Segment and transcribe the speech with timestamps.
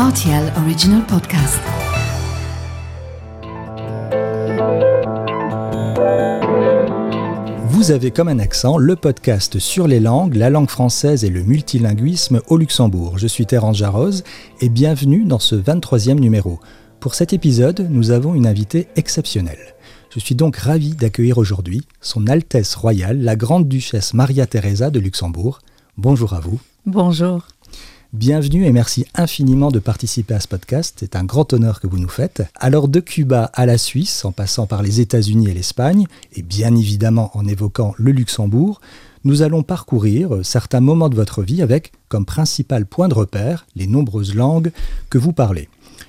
[0.00, 1.60] RTL Original Podcast.
[7.66, 11.42] Vous avez comme un accent le podcast sur les langues, la langue française et le
[11.42, 13.18] multilinguisme au Luxembourg.
[13.18, 14.22] Je suis Terence Jarroz
[14.62, 16.60] et bienvenue dans ce 23e numéro.
[16.98, 19.74] Pour cet épisode, nous avons une invitée exceptionnelle.
[20.08, 24.98] Je suis donc ravi d'accueillir aujourd'hui Son Altesse Royale, la Grande Duchesse Maria Theresa de
[24.98, 25.58] Luxembourg.
[25.98, 26.58] Bonjour à vous.
[26.86, 27.46] Bonjour.
[28.12, 30.96] Bienvenue et merci infiniment de participer à ce podcast.
[30.98, 32.42] C'est un grand honneur que vous nous faites.
[32.56, 36.74] Alors de Cuba à la Suisse, en passant par les États-Unis et l'Espagne, et bien
[36.74, 38.80] évidemment en évoquant le Luxembourg,
[39.22, 43.86] nous allons parcourir certains moments de votre vie avec comme principal point de repère les
[43.86, 44.72] nombreuses langues
[45.08, 45.68] que vous parlez.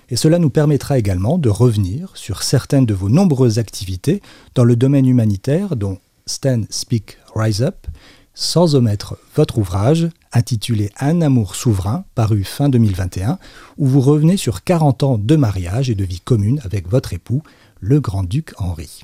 [0.10, 4.24] Et cela nous permettra également de revenir sur certaines de vos nombreuses activités
[4.56, 7.86] dans le domaine humanitaire dont Stand Speak Rise Up,
[8.34, 13.38] sans omettre votre ouvrage intitulé Un amour souverain, paru fin 2021,
[13.78, 17.44] où vous revenez sur 40 ans de mariage et de vie commune avec votre époux,
[17.80, 19.04] le grand-duc Henri.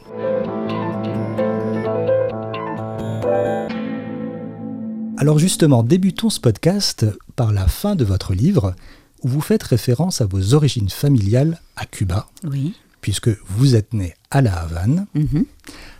[5.17, 8.75] Alors justement, débutons ce podcast par la fin de votre livre,
[9.23, 12.73] où vous faites référence à vos origines familiales à Cuba, Oui.
[13.01, 15.07] puisque vous êtes né à La Havane.
[15.15, 15.45] Mhm.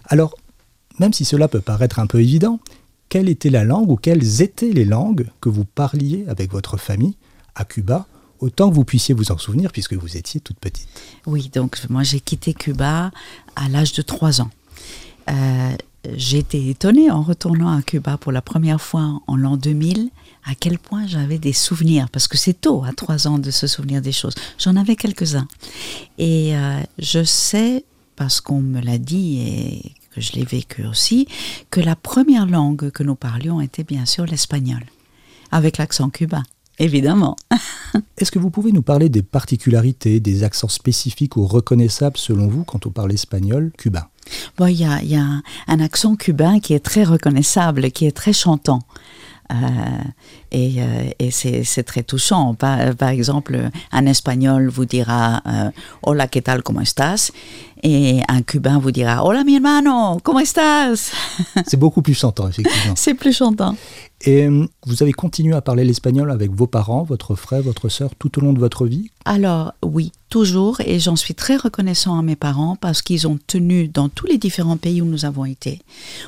[0.06, 0.36] Alors,
[1.00, 2.60] même si cela peut paraître un peu évident,
[3.10, 7.16] quelle était la langue ou quelles étaient les langues que vous parliez avec votre famille
[7.56, 8.06] à Cuba,
[8.40, 10.88] autant que vous puissiez vous en souvenir puisque vous étiez toute petite
[11.26, 13.12] Oui, donc moi j'ai quitté Cuba
[13.56, 14.50] à l'âge de 3 ans.
[15.30, 15.76] Euh,
[16.34, 20.10] été étonnée en retournant à Cuba pour la première fois en l'an 2000
[20.46, 23.68] à quel point j'avais des souvenirs, parce que c'est tôt à 3 ans de se
[23.68, 24.34] souvenir des choses.
[24.58, 25.48] J'en avais quelques-uns.
[26.18, 27.84] Et euh, je sais,
[28.16, 31.28] parce qu'on me l'a dit et que je l'ai vécu aussi,
[31.70, 34.84] que la première langue que nous parlions était bien sûr l'espagnol,
[35.52, 36.42] avec l'accent cubain,
[36.80, 37.36] évidemment.
[38.18, 42.64] Est-ce que vous pouvez nous parler des particularités, des accents spécifiques ou reconnaissables selon vous
[42.64, 44.08] quand on parle espagnol cubain?
[44.58, 48.34] Bon, il y y a un, accent cubain qui est très reconnaissable, qui est très
[48.34, 48.82] chantant.
[49.52, 49.56] Euh,
[50.52, 52.54] et euh, et c'est c'est très touchant.
[52.56, 55.72] Par, par exemple, un espagnol vous dira euh,
[56.02, 56.64] Hola, ¿qué tal?
[56.64, 57.32] ¿Cómo estás?
[57.84, 61.12] Et un cubain vous dira Hola, mi hermano, ¿cómo estás?
[61.68, 62.94] C'est beaucoup plus chantant, effectivement.
[62.96, 63.76] c'est plus chantant.
[64.22, 68.16] Et euh, vous avez continué à parler l'espagnol avec vos parents, votre frère, votre sœur,
[68.18, 69.12] tout au long de votre vie?
[69.26, 73.88] Alors oui, toujours, et j'en suis très reconnaissant à mes parents parce qu'ils ont tenu
[73.88, 75.82] dans tous les différents pays où nous avons été,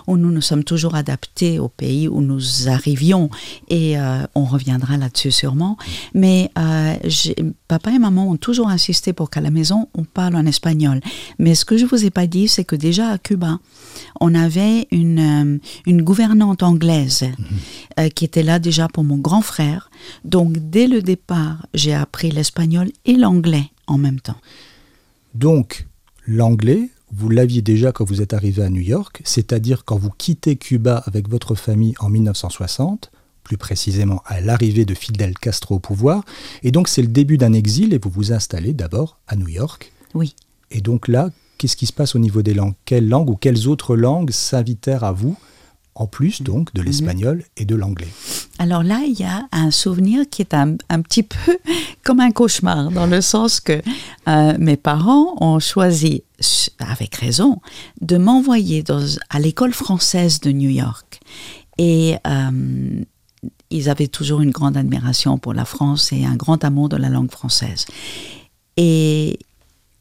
[0.06, 3.30] où nous nous sommes toujours adaptés au pays où nous arrivions,
[3.70, 5.78] et euh, on reviendra là-dessus sûrement.
[6.14, 6.96] Mais euh,
[7.68, 11.00] papa et maman ont toujours insisté pour qu'à la maison on parle en espagnol.
[11.39, 13.59] Mais ce que je vous ai pas dit, c'est que déjà à Cuba,
[14.19, 15.19] on avait une,
[15.55, 15.57] euh,
[15.88, 17.23] une gouvernante anglaise
[18.00, 19.89] euh, qui était là déjà pour mon grand frère.
[20.25, 24.35] Donc dès le départ, j'ai appris l'espagnol et l'anglais en même temps.
[25.33, 25.88] Donc,
[26.27, 30.57] l'anglais, vous l'aviez déjà quand vous êtes arrivé à New York, c'est-à-dire quand vous quittez
[30.57, 33.11] Cuba avec votre famille en 1960,
[33.44, 36.23] plus précisément à l'arrivée de Fidel Castro au pouvoir,
[36.61, 39.91] et donc c'est le début d'un exil et vous vous installez d'abord à New York.
[40.13, 40.35] Oui.
[40.72, 42.74] Et donc là, qu'est-ce qui se passe au niveau des langues?
[42.85, 45.38] Quelles langues ou quelles autres langues s'invitèrent à vous,
[45.96, 48.07] en plus donc de l'espagnol et de l'anglais?
[48.57, 51.57] Alors là, il y a un souvenir qui est un, un petit peu
[52.03, 53.81] comme un cauchemar, dans le sens que
[54.28, 56.24] euh, mes parents ont choisi,
[56.80, 57.62] avec raison,
[58.01, 58.84] de m'envoyer
[59.30, 61.19] à l'école française de New York.
[61.78, 63.03] Et euh,
[63.69, 67.09] ils avaient toujours une grande admiration pour la France et un grand amour de la
[67.09, 67.86] langue française.
[68.78, 69.40] Et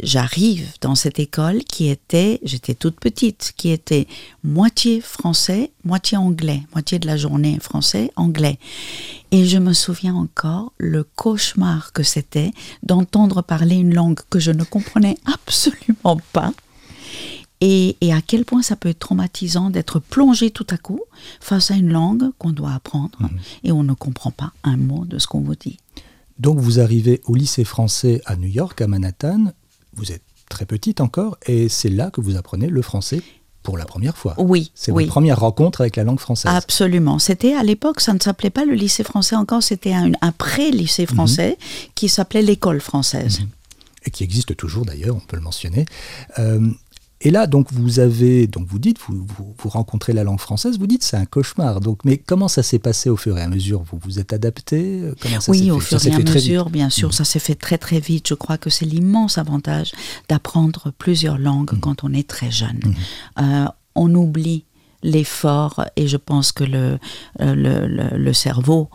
[0.02, 4.06] j'arrive dans cette école qui était, j'étais toute petite, qui était
[4.44, 8.58] moitié français, moitié anglais, moitié de la journée français, anglais.
[9.30, 14.50] Et je me souviens encore le cauchemar que c'était d'entendre parler une langue que je
[14.50, 16.52] ne comprenais absolument pas.
[17.60, 21.00] Et, et à quel point ça peut être traumatisant d'être plongé tout à coup
[21.40, 23.18] face à une langue qu'on doit apprendre
[23.64, 25.78] et on ne comprend pas un mot de ce qu'on vous dit.
[26.38, 29.52] Donc vous arrivez au lycée français à New York, à Manhattan,
[29.98, 33.20] vous êtes très petite encore, et c'est là que vous apprenez le français
[33.62, 34.34] pour la première fois.
[34.38, 35.04] Oui, C'est oui.
[35.04, 36.50] votre première rencontre avec la langue française.
[36.54, 37.18] Absolument.
[37.18, 41.04] C'était à l'époque, ça ne s'appelait pas le lycée français encore, c'était un, un pré-lycée
[41.06, 41.58] français
[41.94, 43.40] qui s'appelait l'école française.
[44.06, 45.84] et qui existe toujours d'ailleurs, on peut le mentionner.
[46.38, 46.66] Euh,
[47.20, 50.78] et là, donc vous avez, donc vous dites, vous, vous, vous rencontrez la langue française,
[50.78, 51.80] vous dites c'est un cauchemar.
[51.80, 53.82] Donc, mais comment ça s'est passé au fur et à mesure?
[53.90, 55.00] Vous vous êtes adapté?
[55.20, 55.98] Comment ça Oui, au fait?
[55.98, 58.28] fur et à mesure, bien sûr, ça s'est fait très très vite.
[58.28, 59.92] Je crois que c'est l'immense avantage
[60.28, 61.80] d'apprendre plusieurs langues Mhm.
[61.80, 62.80] quand on est très jeune.
[63.40, 63.64] Euh,
[63.96, 64.64] on oublie
[65.02, 66.98] l'effort et je pense que le,
[67.40, 68.88] euh, le, le- le cerveau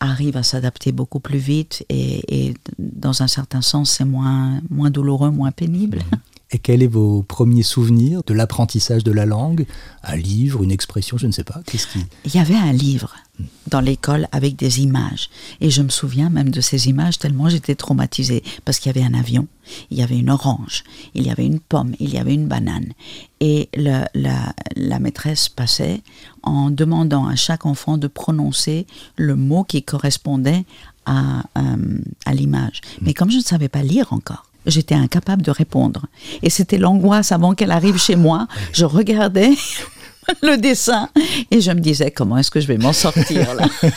[0.00, 4.90] arrive à s'adapter beaucoup plus vite et, et, dans un certain sens, c'est moins, moins
[4.90, 6.00] douloureux, moins pénible.
[6.50, 9.66] Et quels sont vos premiers souvenirs de l'apprentissage de la langue?
[10.02, 11.62] Un livre, une expression, je ne sais pas.
[11.66, 12.04] Qu'est-ce qui?
[12.24, 13.14] Il y avait un livre
[13.66, 15.30] dans l'école avec des images.
[15.60, 18.44] Et je me souviens même de ces images tellement j'étais traumatisée.
[18.64, 19.48] Parce qu'il y avait un avion,
[19.90, 22.92] il y avait une orange, il y avait une pomme, il y avait une banane.
[23.40, 26.02] Et la, maîtresse passait
[26.42, 28.86] en demandant à chaque enfant de prononcer
[29.16, 30.64] le mot qui correspondait
[31.04, 32.80] à, euh, à l'image.
[33.00, 36.06] Mais comme je ne savais pas lire encore, j'étais incapable de répondre.
[36.42, 38.46] Et c'était l'angoisse avant qu'elle arrive chez moi.
[38.72, 39.52] Je regardais
[40.42, 41.08] le dessin
[41.50, 43.66] et je me disais comment est-ce que je vais m'en sortir là?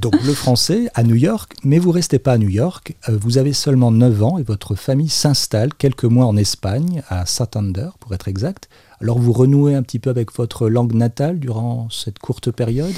[0.00, 3.38] Donc le français à New York, mais vous restez pas à New York, euh, vous
[3.38, 8.12] avez seulement 9 ans et votre famille s'installe quelques mois en Espagne, à Santander pour
[8.12, 8.68] être exact.
[9.00, 12.94] Alors vous renouez un petit peu avec votre langue natale durant cette courte période?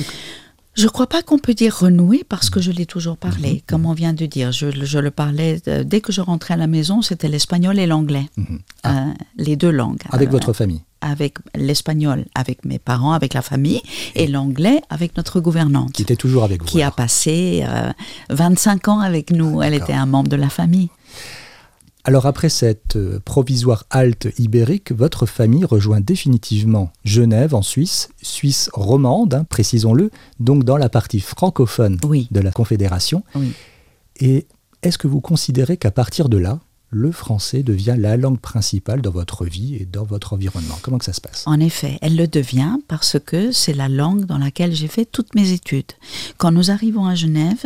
[0.77, 3.57] Je ne crois pas qu'on peut dire renouer parce que je l'ai toujours parlé, mm
[3.57, 3.63] -hmm.
[3.67, 4.53] comme on vient de dire.
[4.53, 8.27] Je, je, le parlais dès que je rentrais à la maison, c'était l'espagnol et l'anglais,
[8.37, 8.59] mm -hmm.
[8.83, 8.91] ah.
[8.91, 9.13] euh,
[9.47, 10.05] les deux langues.
[10.17, 10.83] Avec euh, votre famille
[11.13, 11.35] Avec
[11.67, 13.81] l'espagnol, avec mes parents, avec la famille,
[14.15, 15.93] et, et l'anglais avec notre gouvernante.
[15.97, 16.69] Qui était toujours avec vous.
[16.73, 16.93] Qui alors.
[16.93, 17.93] a passé euh,
[18.31, 19.53] 25 ans avec nous.
[19.65, 20.89] Elle était un membre de la famille.
[22.09, 28.71] Alors après cette euh, provisoire halte ibérique, votre famille rejoint définitivement Genève en Suisse, Suisse
[28.73, 32.29] romande, hein, précisons-le, donc dans la partie francophone oui.
[32.31, 33.25] de la Confédération.
[33.35, 33.53] Oui.
[34.21, 34.47] Et
[34.85, 36.61] est-ce que vous considérez qu'à partir de là,
[36.97, 41.05] le français devient la langue principale dans votre vie et dans votre environnement Comment que
[41.05, 41.43] ça se passe?
[41.47, 45.35] En effet, elle le devient parce que c'est la langue dans laquelle j'ai fait toutes
[45.35, 45.93] mes études.
[46.39, 47.63] Quand nous arrivons à Genève,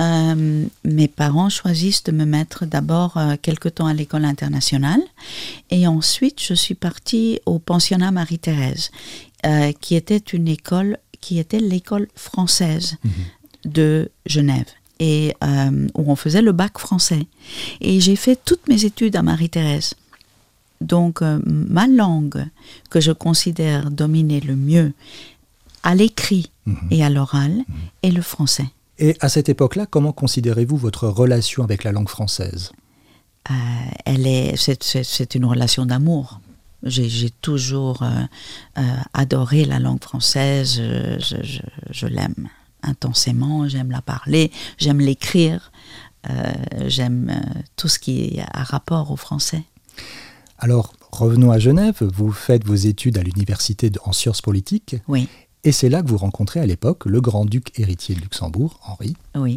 [0.00, 5.02] euh, mes parents choisissent de me mettre d'abord euh, quelque temps à l'école internationale
[5.70, 8.90] et ensuite je suis partie au pensionnat Marie-Thérèse,
[9.44, 13.70] euh, qui était une école qui était l'école française -hmm.
[13.78, 17.26] de Genève et euh, où on faisait le bac français.
[17.80, 19.94] Et j'ai fait toutes mes études à Marie-Thérèse.
[20.80, 22.44] Donc euh, ma langue
[22.90, 24.92] que je considère dominer le mieux
[25.82, 26.74] à l'écrit mmh.
[26.90, 27.74] et à l'oral mmh.
[28.02, 28.66] est le français.
[28.98, 32.72] Et à cette époque-là, comment considérez-vous votre relation avec la langue française?
[33.50, 33.54] Euh,
[34.04, 36.40] Elle est, c'est une relation d'amour.
[36.84, 38.04] J'ai toujours
[39.12, 40.76] adoré la langue française.
[40.76, 41.60] je, je,
[41.90, 42.48] je l'aime
[42.82, 45.72] intensément, j'aime la parler, j'aime l'écrire,
[46.28, 46.52] euh,
[46.86, 49.62] j'aime euh, tout ce qui a rapport au français.
[50.58, 54.96] Alors, revenons à Genève, vous faites vos études à l'université en sciences politiques.
[55.06, 55.28] Oui.
[55.64, 59.16] Et c'est là que vous rencontrez à l'époque le grand-duc héritier de Luxembourg, Henri.
[59.36, 59.56] Oui.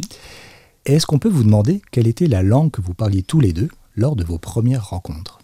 [0.84, 3.68] Est-ce qu'on peut vous demander quelle était la langue que vous parliez tous les deux
[3.94, 5.38] lors de vos premières rencontres?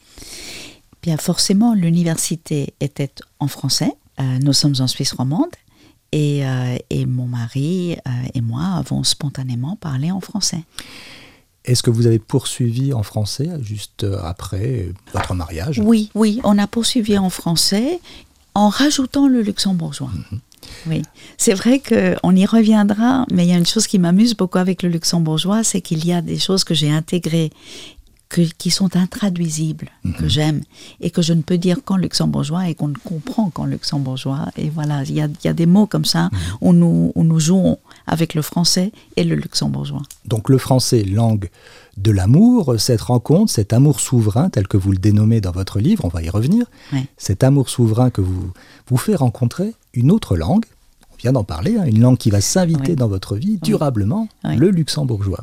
[1.03, 3.93] Bien, forcément, l'université était en français.
[4.21, 5.51] Euh, nous sommes en Suisse romande
[6.13, 10.63] et, euh, et, mon mari euh, et moi avons spontanément parlé en français.
[11.65, 15.81] Est-ce que vous avez poursuivi en français juste après votre mariage?
[15.85, 18.01] Oui, oui, on a poursuivi en français
[18.55, 20.09] en rajoutant le luxembourgeois.
[20.09, 20.39] Mm -hmm.
[20.87, 21.03] Oui,
[21.37, 24.83] c'est vrai qu'on y reviendra, mais il y a une chose qui m'amuse beaucoup avec
[24.83, 27.51] le luxembourgeois, c'est qu'il y a des choses que j'ai intégrées
[28.29, 29.89] que, qui sont intraduisibles,
[30.19, 30.63] que j'aime,
[31.01, 34.49] et que je ne peux dire qu'en luxembourgeois et qu'on ne comprend qu'en luxembourgeois.
[34.57, 36.59] Et voilà, il y a, y a, des mots comme ça -hmm.
[36.61, 40.03] où, nous, où nous jouons avec le français et le luxembourgeois.
[40.27, 41.49] Donc le français, langue
[41.97, 46.05] de l'amour, cette rencontre, cet amour souverain, tel que vous le dénommez dans votre livre,
[46.05, 47.07] on va y revenir, oui.
[47.17, 48.53] cet amour souverain que vous,
[48.89, 50.65] vous fait rencontrer une autre langue,
[51.13, 52.97] on vient d'en parler, hein, une langue qui va s'inviter oui.
[52.97, 54.57] dans votre vie durablement, oui.
[54.57, 55.43] le luxembourgeois.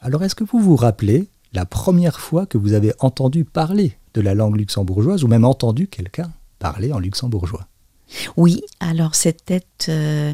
[0.00, 4.20] Alors est-ce que vous vous rappelez la première fois que vous avez entendu parler de
[4.20, 7.66] la langue luxembourgeoise ou même entendu quelqu'un parler en luxembourgeois
[8.36, 10.32] Oui, alors c'était, euh,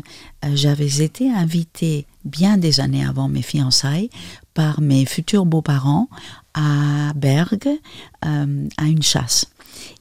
[0.55, 4.11] j'avais été invitée bien des années avant mes fiançailles
[4.55, 6.09] par mes futurs beaux-parents
[6.55, 7.79] à Bergue
[8.25, 9.47] euh, à une chasse.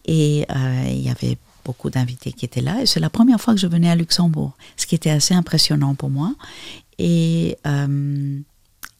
[0.05, 3.53] Et euh, il y avait beaucoup d'invités qui étaient là et c'est la première fois
[3.53, 6.33] que je venais à Luxembourg, ce qui était assez impressionnant pour moi.
[6.99, 8.39] Et euh,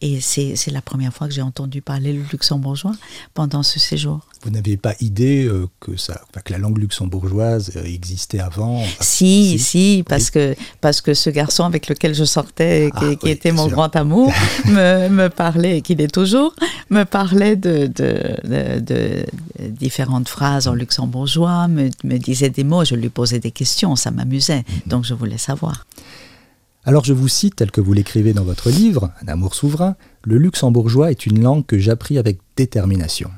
[0.04, 2.92] et c'est la première fois que j'ai entendu parler le luxembourgeois
[3.34, 4.20] pendant ce séjour.
[4.44, 9.60] Vous n'aviez pas idée euh, que, ça, que la langue luxembourgeoise existait avant Si, si,
[9.60, 10.32] si parce, oui.
[10.32, 13.68] que, parce que ce garçon avec lequel je sortais, qui, ah, qui oui, était mon
[13.68, 13.78] sûr.
[13.78, 14.34] grand amour,
[14.66, 16.54] me, me, parlait, et qu'il est toujours,
[16.90, 19.26] me parlait de, de, de, de,
[19.70, 24.12] différentes phrases en luxembourgeois, me, me disait des mots, je lui posais des questions, ça
[24.12, 24.90] m'amusait, mm -hmm.
[24.90, 25.86] donc je voulais savoir.
[26.86, 30.38] Alors je vous cite tel que vous l'écrivez dans votre livre, Un amour souverain, le
[30.38, 33.32] luxembourgeois est une langue que j'appris avec détermination.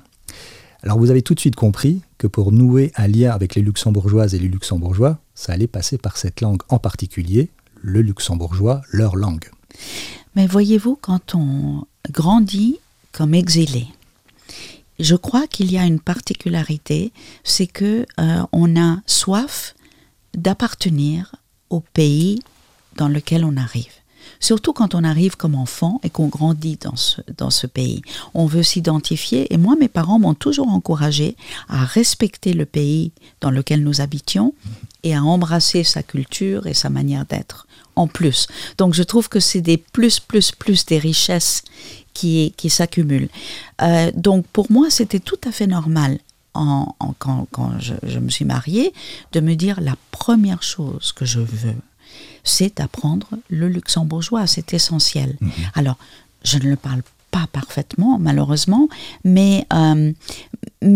[0.82, 4.34] Alors vous avez tout de suite compris que pour nouer un lien avec les luxembourgeoises
[4.34, 9.52] et les luxembourgeois, ça allait passer par cette langue en particulier, le luxembourgeois, leur langue.
[10.36, 12.80] Mais voyez-vous, quand on grandit
[13.12, 13.86] comme exilé,
[15.00, 17.12] je crois qu'il y a une particularité,
[17.44, 19.76] c'est que euh, on a soif
[20.34, 21.36] d'appartenir
[21.70, 22.40] au pays
[22.96, 23.92] dans lequel on arrive.
[24.40, 28.02] Surtout quand on arrive comme enfant et qu'on grandit dans ce, dans ce pays.
[28.34, 31.36] On veut s'identifier et moi, mes parents m'ont toujours encouragé
[31.70, 33.12] à respecter le pays
[33.42, 34.54] dans lequel nous habitions
[35.04, 38.48] et à embrasser sa culture et sa manière d'être en plus.
[38.78, 41.64] Donc je trouve que c'est des plus, plus, plus des richesses
[42.14, 43.30] qui, qui s'accumulent.
[43.82, 46.20] Euh, donc pour moi, c'était tout à fait normal
[46.54, 47.48] en, quand,
[47.80, 48.94] je, me suis mariée
[49.34, 51.76] de me dire la première chose que je veux,
[52.46, 54.44] c'est d'apprendre le luxembourgeois.
[54.48, 55.30] C'est essentiel.
[55.42, 55.50] -hmm.
[55.80, 55.98] Alors,
[56.50, 57.02] je ne le parle
[57.36, 58.88] pas parfaitement, malheureusement,
[59.36, 60.14] mais, euh,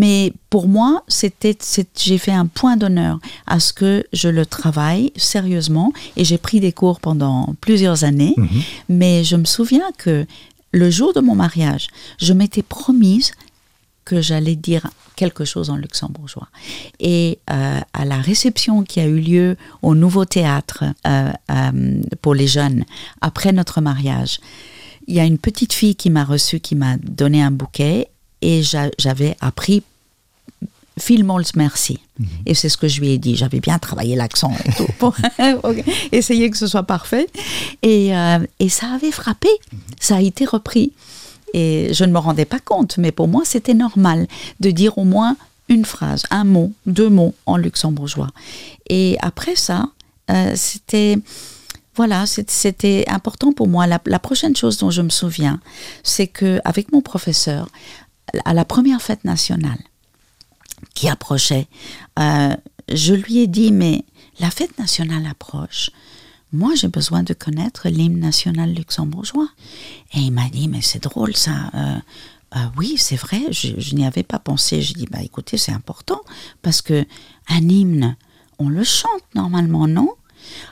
[0.03, 1.58] mais pour moi, c'était,
[2.06, 3.15] j'ai fait un point d'honneur
[3.46, 8.36] à ce que je le travaille sérieusement et j'ai pris des cours pendant plusieurs années.
[8.38, 8.62] -hmm.
[9.00, 10.15] Mais je me souviens que
[10.82, 11.86] le jour de mon mariage,
[12.27, 13.32] je m'étais promise
[14.10, 16.48] que j'allais dire quelque chose en luxembourgeois.
[17.00, 22.34] Et euh, à la réception qui a eu lieu au Nouveau Théâtre euh, euh, pour
[22.34, 22.86] les jeunes
[23.22, 24.39] après notre mariage,
[25.08, 28.08] il y a une petite fille qui m'a reçue, qui m'a donné un bouquet
[28.42, 28.63] et
[29.04, 29.84] j'avais appris
[31.00, 31.96] Filmols merci.
[31.98, 32.50] Mm -hmm.
[32.50, 33.36] Et c'est ce que je lui ai dit.
[33.42, 35.13] J'avais bien travaillé l'accent et tout pour
[36.20, 37.28] essayer que ce soit parfait.
[37.82, 39.51] Et, euh, et ça avait frappé.
[39.51, 40.08] Mm -hmm.
[40.08, 40.88] Ça a été repris.
[41.53, 44.27] Et je ne me rendais pas compte, mais pour moi, c'était normal
[44.60, 45.36] de dire au moins
[45.68, 48.29] une phrase, un mot, deux mots en luxembourgeois.
[48.89, 49.86] Et après ça,
[50.29, 51.18] euh, c'était
[51.96, 53.86] voilà, c'était important pour moi.
[53.86, 55.60] La, prochaine chose dont je me souviens,
[56.01, 57.68] c'est que avec mon professeur,
[58.46, 59.79] à la première fête nationale
[60.94, 61.68] qui approchait,
[62.18, 62.56] euh,
[62.88, 64.06] je lui ai dit mais
[64.39, 65.89] la fête nationale approche.
[66.51, 69.50] Moi, j'ai besoin de connaître l'hymne national luxembourgeois.
[70.13, 71.72] Et il m'a dit, mais c'est drôle ça.
[71.75, 71.96] Euh,
[72.56, 74.82] euh, oui, c'est vrai, je, n'y avais pas pensé.
[74.82, 76.22] J'ai dit, bah écoutez, c'est important
[76.62, 77.06] parce que
[77.48, 78.15] un hymne,
[78.58, 80.10] on le chante normalement, non?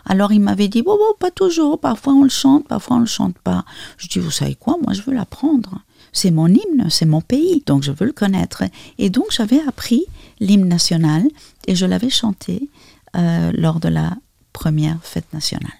[0.06, 3.06] Alors il m'avait dit, bon, bon, pas toujours, parfois on le chante, parfois on le
[3.06, 3.64] chante pas.
[3.98, 5.82] Je dis, vous savez quoi, moi je veux l'apprendre.
[6.14, 8.64] C'est mon hymne, c'est mon pays, donc je veux le connaître.
[8.98, 10.06] Et donc j'avais appris
[10.40, 11.28] l'hymne national
[11.68, 12.70] et je l'avais chanté
[13.16, 14.16] euh, lors de la
[14.58, 15.78] première fête nationale.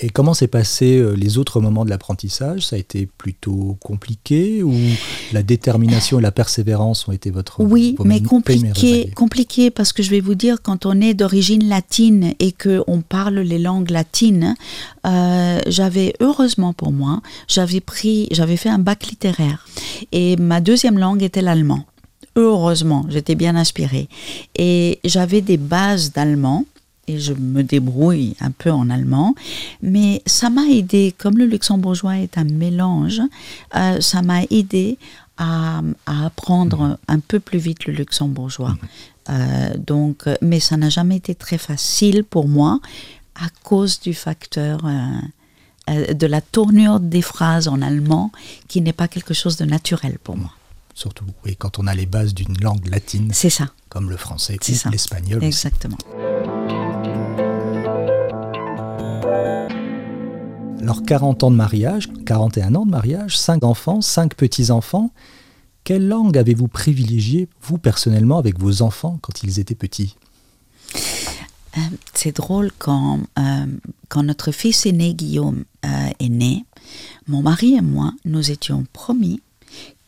[0.00, 2.62] Et comment s'est passé euh, les autres moments de l'apprentissage?
[2.66, 4.74] Ça a été plutôt compliqué ou
[5.32, 10.10] la détermination et la persévérance ont été votre Oui, mais compliqué, compliqué parce que je
[10.10, 14.56] vais vous dire, quand on est d'origine latine et que on parle les langues latines,
[15.06, 19.68] euh, j'avais heureusement pour moi, j'avais pris, j'avais fait un bac littéraire
[20.12, 21.84] et ma deuxième langue était l'allemand.
[22.36, 24.08] Heureusement, j'étais bien inspirée
[24.56, 26.64] et j'avais des bases d'allemand
[27.06, 29.34] et je me débrouille un peu en allemand,
[29.82, 33.20] mais ça m'a aidé, comme le luxembourgeois est un mélange,
[33.74, 34.98] euh, ça m'a aidé
[35.36, 38.76] à, à, apprendre un peu plus vite le luxembourgeois.
[39.30, 42.80] Euh, donc, mais ça n'a jamais été très facile pour moi
[43.34, 48.32] à cause du facteur euh, de la tournure des phrases en allemand
[48.68, 50.50] qui n'est pas quelque chose de naturel pour moi.
[50.94, 53.30] Surtout, oui, quand on a les bases d'une langue latine.
[53.32, 53.66] C'est ça.
[53.88, 55.42] Comme le français ou l'espagnol.
[55.42, 55.98] Exactement.
[60.84, 65.12] Alors 40 ans de mariage, 41 ans de mariage, 5 enfants, 5 petits-enfants.
[65.82, 70.14] Quelle langue avez-vous privilégié, vous personnellement, avec vos enfants quand ils étaient petits?
[71.78, 71.80] Euh,
[72.12, 73.66] C'est drôle, quand, euh,
[74.10, 76.66] quand notre fils aîné Guillaume euh, est né,
[77.28, 79.40] mon mari et moi, nous étions promis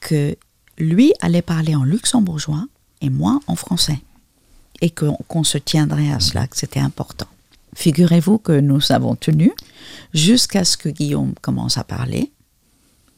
[0.01, 0.37] que
[0.77, 2.67] lui allait parler en luxembourgeois
[3.01, 4.03] et moi en français.
[4.83, 7.29] Et qu'on qu se tiendrait à cela, que c'était important.
[7.77, 9.53] Figurez-vous que nous avons tenu
[10.15, 12.33] jusqu'à ce que Guillaume commence à parler.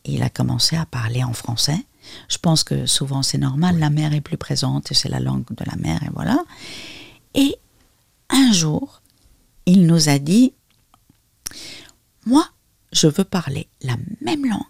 [0.05, 1.79] Il a commencé à parler en français.
[2.29, 5.65] Je pense que souvent c'est normal, la mère est plus présente c'est la langue de
[5.65, 6.45] la mère et voilà.
[7.35, 7.55] Et
[8.31, 9.01] un jour,
[9.65, 10.55] il nous a dit,
[12.27, 12.45] moi,
[12.93, 14.63] je veux parler la même langue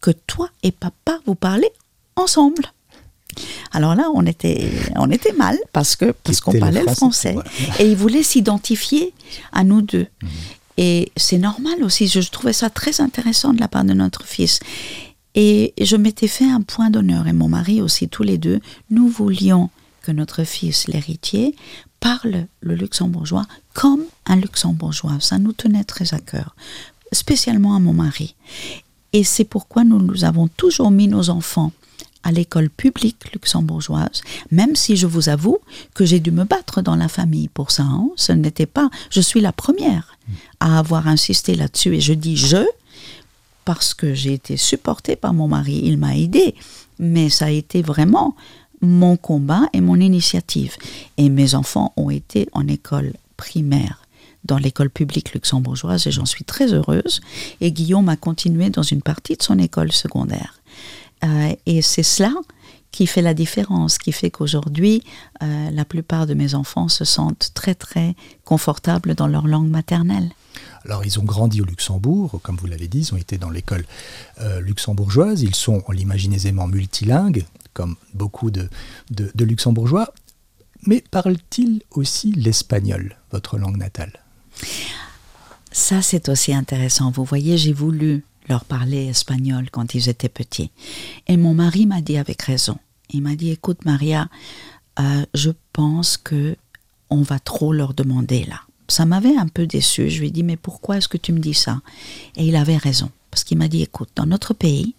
[0.00, 1.70] que toi et papa vous parlez
[2.16, 2.72] ensemble.
[3.72, 7.40] Alors là, on était, on était mal parce que parce qu'on parlait le français, le
[7.40, 7.64] français.
[7.66, 7.82] Voilà.
[7.82, 9.12] et il voulait s'identifier
[9.52, 10.06] à nous deux.
[10.22, 10.26] Mmh.
[10.78, 12.06] Et c'est normal aussi.
[12.06, 14.60] Je trouvais ça très intéressant de la part de notre fils.
[15.34, 19.08] Et je m'étais fait un point d'honneur et mon mari aussi, tous les deux, nous
[19.08, 19.70] voulions
[20.02, 21.54] que notre fils, l'héritier,
[22.00, 25.18] parle le luxembourgeois comme un luxembourgeois.
[25.20, 26.54] Ça nous tenait très à cœur,
[27.12, 28.36] spécialement à mon mari.
[29.12, 31.72] Et c'est pourquoi nous, nous avons toujours mis nos enfants
[32.22, 35.58] à l'école publique luxembourgeoise, même si je vous avoue
[35.94, 37.84] que j'ai dû me battre dans la famille pour ça.
[37.84, 38.10] Hein.
[38.16, 40.18] Ce n'était pas, je suis la première
[40.60, 42.66] à avoir insisté là-dessus et je dis je
[43.64, 46.54] parce que j'ai été supportée par mon mari, il m'a aidé,
[46.98, 48.34] mais ça a été vraiment
[48.80, 50.76] mon combat et mon initiative.
[51.16, 54.02] Et mes enfants ont été en école primaire
[54.44, 57.20] dans l'école publique luxembourgeoise et j'en suis très heureuse.
[57.60, 60.57] Et Guillaume a continué dans une partie de son école secondaire.
[61.24, 62.32] Euh, et c'est cela
[62.90, 65.02] qui fait la différence, qui fait qu'aujourd'hui,
[65.42, 70.30] euh, la plupart de mes enfants se sentent très très confortables dans leur langue maternelle.
[70.84, 73.84] Alors ils ont grandi au Luxembourg, comme vous l'avez dit, ils ont été dans l'école
[74.40, 77.44] euh, luxembourgeoise, ils sont, on l'imagine aisément, multilingues,
[77.74, 78.68] comme beaucoup de,
[79.10, 80.12] de luxembourgeois,
[80.86, 84.12] mais parlent-ils aussi l'espagnol, votre langue natale?
[85.70, 87.10] Ça c'est aussi intéressant.
[87.10, 90.70] Vous voyez, j'ai voulu leur parler espagnol quand ils étaient petits.
[91.26, 92.78] Et mon mari m'a dit avec raison.
[93.10, 94.28] Il m'a dit, écoute Maria,
[94.98, 96.56] euh, je pense que
[97.10, 98.60] on va trop leur demander là.
[98.88, 100.10] Ça m'avait un peu déçu.
[100.10, 101.80] Je lui ai dit, mais pourquoi est-ce que tu me dis ça?
[102.36, 103.10] Et il avait raison.
[103.30, 104.94] Parce qu'il m'a dit, écoute, dans notre pays,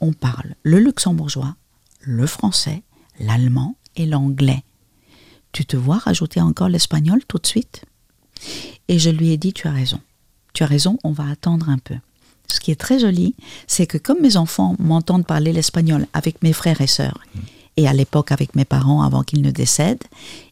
[0.00, 1.56] on parle le luxembourgeois,
[2.00, 2.82] le français,
[3.20, 4.62] l'allemand et l'anglais.
[5.52, 7.84] Tu te vois rajouter encore l'espagnol tout de suite?
[8.88, 10.00] Et je lui ai dit, tu as raison.
[10.52, 11.96] Tu as raison, on va attendre un peu
[12.52, 13.34] ce qui est très joli,
[13.66, 17.18] c'est que comme mes enfants m'entendent parler l'espagnol avec mes frères et sœurs,
[17.76, 20.04] et à l'époque avec mes parents avant qu'ils ne décèdent,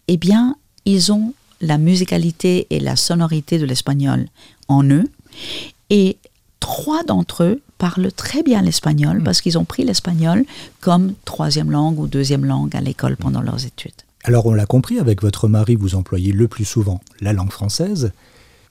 [0.08, 4.26] eh bien, ils ont la musicalité et la sonorité de l'espagnol
[4.68, 5.04] en eux.
[5.90, 6.16] Et
[6.58, 9.24] trois d'entre eux parlent très bien l'espagnol mm.
[9.24, 10.44] parce qu'ils ont pris l'espagnol
[10.80, 13.92] comme troisième langue ou deuxième langue à l'école pendant leurs études.
[14.24, 18.12] Alors on l'a compris, avec votre mari, vous employez le plus souvent la langue française.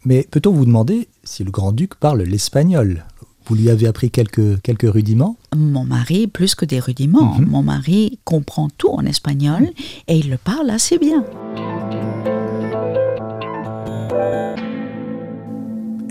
[0.06, 3.04] Mais peut-on vous demander si le grand-duc parle l'espagnol?
[3.50, 7.40] Vous lui avez appris quelques, quelques rudiments Mon mari, plus que des rudiments.
[7.40, 7.48] Mhm.
[7.50, 9.72] Mon mari comprend tout en espagnol
[10.08, 11.26] et il le parle assez bien.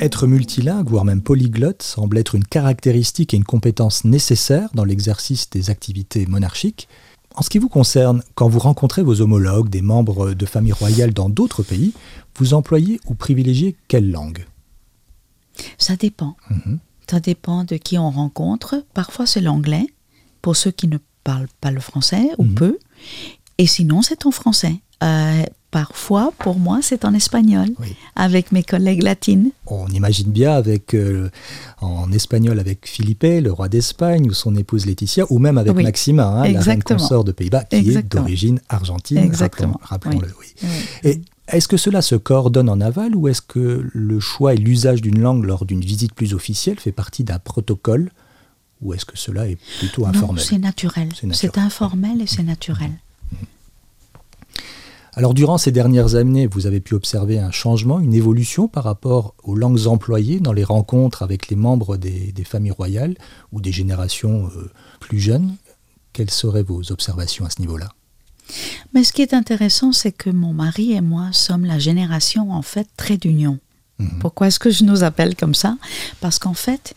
[0.00, 5.48] Être multilingue, voire même polyglotte, semble être une caractéristique et une compétence nécessaire dans l'exercice
[5.48, 6.88] des activités monarchiques.
[7.36, 11.14] En ce qui vous concerne, quand vous rencontrez vos homologues, des membres de familles royales
[11.14, 11.92] dans d'autres pays,
[12.36, 14.44] vous employez ou privilégiez quelle langue?
[15.78, 16.36] Ça dépend.
[16.50, 16.80] Mhm.
[17.10, 18.84] Ça dépend de qui on rencontre.
[18.94, 19.86] Parfois c'est l'anglais,
[20.42, 22.54] pour ceux qui ne parlent pas le français ou mhm.
[22.54, 22.78] peu.
[23.58, 24.76] Et sinon c'est en français.
[25.02, 27.68] Euh, parfois, pour moi, c'est en espagnol,
[28.16, 29.50] avec mes collègues latines.
[29.66, 31.30] On imagine bien avec, euh,
[31.80, 36.26] en espagnol avec Philippe, le roi d'Espagne, ou son épouse Laetitia, ou même avec Maxima,
[36.26, 39.78] hein, la reine consort de Pays-Bas, qui est d'origine argentine, Exactement.
[39.82, 40.28] rappelons-le.
[41.04, 45.00] Et est-ce que cela se coordonne en aval, ou est-ce que le choix et l'usage
[45.00, 48.10] d'une langue lors d'une visite plus officielle fait partie d'un protocole,
[48.82, 51.08] ou est-ce que cela est plutôt informel C'est naturel.
[51.32, 52.92] C'est informel et c'est naturel.
[55.14, 59.34] Alors durant ces dernières années, vous avez pu observer un changement, une évolution par rapport
[59.42, 63.16] aux langues employées dans les rencontres avec les membres des, familles royales
[63.50, 65.56] ou des générations euh, plus jeunes.
[66.12, 67.88] Quelles seraient vos observations à ce niveau-là?
[68.94, 72.62] Mais ce qui est intéressant, c'est que mon mari et moi sommes la génération en
[72.62, 73.58] fait très d'union.
[73.98, 74.18] Mhm.
[74.20, 75.76] Pourquoi est-ce que je nous appelle comme ça?
[76.20, 76.94] Parce qu'en fait,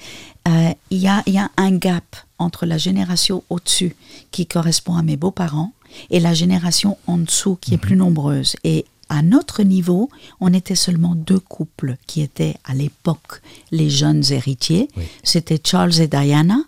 [0.48, 3.96] euh, il y, a, y a un gap entre la génération au-dessus
[4.32, 5.74] qui correspond à mes beaux-parents
[6.10, 7.82] et la génération en dessous qui est mhm.
[7.82, 8.56] plus nombreuse.
[8.64, 10.10] Et à notre niveau,
[10.40, 14.88] on était seulement deux couples qui étaient à l'époque les jeunes héritiers.
[15.22, 16.60] C'était Charles et Diana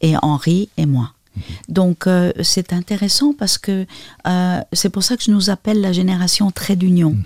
[0.00, 1.12] et Henri et moi.
[1.68, 3.86] Donc euh, c'est intéressant parce que
[4.26, 7.12] euh, c'est pour ça que je nous appelle la génération trait d'union.
[7.12, 7.24] Mhm.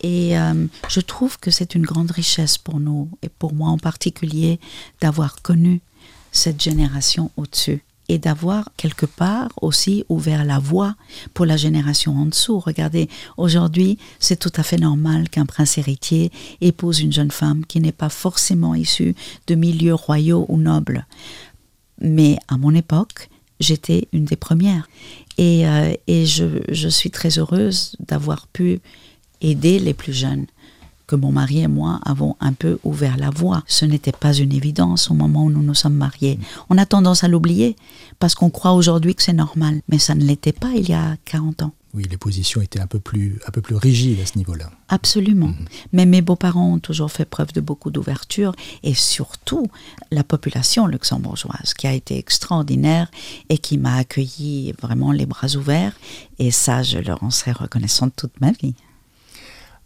[0.00, 3.78] Et euh, je trouve que c'est une grande richesse pour nous, et pour moi en
[3.78, 4.60] particulier,
[5.00, 5.80] d'avoir connu
[6.30, 10.94] cette génération au-dessus et d'avoir quelque part aussi ouvert la voie
[11.32, 12.58] pour la génération en dessous.
[12.58, 17.80] Regardez, aujourd'hui, c'est tout à fait normal qu'un prince héritier épouse une jeune femme qui
[17.80, 19.14] n'est pas forcément issue
[19.46, 21.06] de milieux royaux ou nobles.
[22.00, 24.88] Mais à mon époque, j'étais une des premières.
[25.38, 28.80] Et, euh, et je, je suis très heureuse d'avoir pu
[29.40, 30.46] aider les plus jeunes
[31.06, 33.62] que mon mari et moi avons un peu ouvert la voie.
[33.66, 36.38] Ce n'était pas une évidence au moment où nous nous sommes mariés.
[36.70, 37.76] On a tendance à l'oublier
[38.18, 41.16] parce qu'on croit aujourd'hui que c'est normal, mais ça ne l'était pas il y a
[41.24, 41.72] 40 ans.
[41.94, 44.70] Oui, les positions étaient un peu plus, un peu plus rigides à ce niveau-là.
[44.88, 45.48] Absolument.
[45.48, 45.64] Mhm.
[45.92, 49.68] Mais mes beaux-parents ont toujours fait preuve de beaucoup d'ouverture et surtout
[50.10, 53.10] la population luxembourgeoise qui a été extraordinaire
[53.48, 55.96] et qui m'a accueilli vraiment les bras ouverts.
[56.40, 58.74] Et ça, je leur en serai reconnaissante toute ma vie.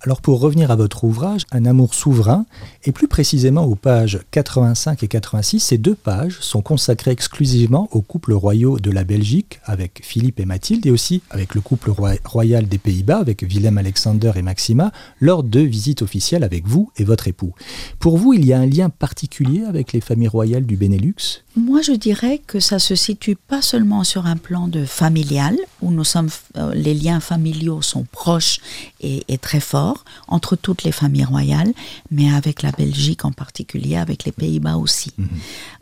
[0.00, 2.46] Alors pour revenir à votre ouvrage, Un amour souverain,
[2.84, 8.00] et plus précisément aux pages 85 et 86, ces deux pages sont consacrées exclusivement au
[8.00, 11.90] couple royaux de la Belgique avec Philippe et Mathilde et aussi avec le couple
[12.24, 17.02] royal des Pays-Bas avec Willem Alexander et Maxima lors de visites officielles avec vous et
[17.02, 17.54] votre époux.
[17.98, 21.42] Pour vous, il y a un lien particulier avec les familles royales du Benelux?
[21.58, 25.90] Moi, je dirais que ça se situe pas seulement sur un plan de familial où
[25.90, 28.60] nous sommes, euh, les liens familiaux sont proches
[29.00, 31.72] et, et très forts entre toutes les familles royales,
[32.12, 35.12] mais avec la Belgique en particulier, avec les Pays-Bas aussi.
[35.18, 35.28] Mhm.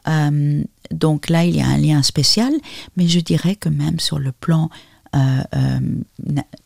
[0.08, 2.52] Euh, donc là, il y a un lien spécial,
[2.96, 4.70] mais je dirais que même sur le plan
[5.16, 5.78] euh, euh,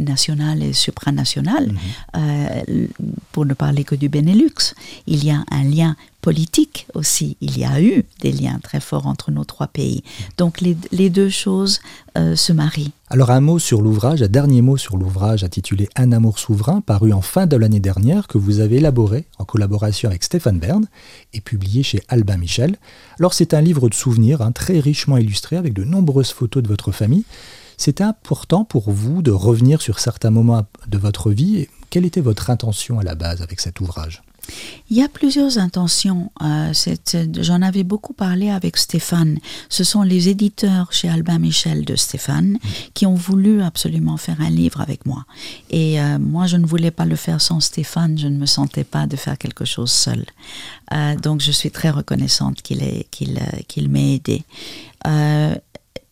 [0.01, 1.79] national et supranational, mhm.
[2.17, 2.87] euh,
[3.33, 4.75] pour ne parler que du Benelux.
[5.07, 7.37] Il y a un lien politique aussi.
[7.41, 10.03] Il y a eu des liens très forts entre nos trois pays.
[10.37, 11.81] Donc les, deux choses
[12.17, 12.93] se marient.
[13.09, 17.13] Alors un mot sur l'ouvrage, un dernier mot sur l'ouvrage intitulé Un amour souverain, paru
[17.13, 20.87] en fin de l'année dernière, que vous avez élaboré en collaboration avec Stéphane Bern
[21.33, 22.77] et publié chez Albin Michel.
[23.19, 26.69] Alors c'est un livre de souvenirs hein, très richement illustré avec de nombreuses photos de
[26.69, 27.25] votre famille.
[27.77, 31.67] C'est important pour vous de revenir sur certains moments de votre vie.
[31.89, 34.23] Quelle était votre intention à la base avec cet ouvrage?
[34.91, 36.33] Il y a plusieurs intentions.
[36.43, 36.73] Euh,
[37.41, 39.39] j'en avais beaucoup parlé avec Stéphane.
[39.69, 42.59] Ce sont les éditeurs chez Albin Michel de Stéphane
[42.95, 45.25] qui ont voulu absolument faire un livre avec moi.
[45.71, 48.19] Et euh, moi, je ne voulais pas le faire sans Stéphane.
[48.19, 50.25] Je ne me sentais pas de faire quelque chose seul.
[50.93, 52.81] Euh, donc, je suis très reconnaissante qu'il
[53.69, 54.45] qu'il m'ait aidé.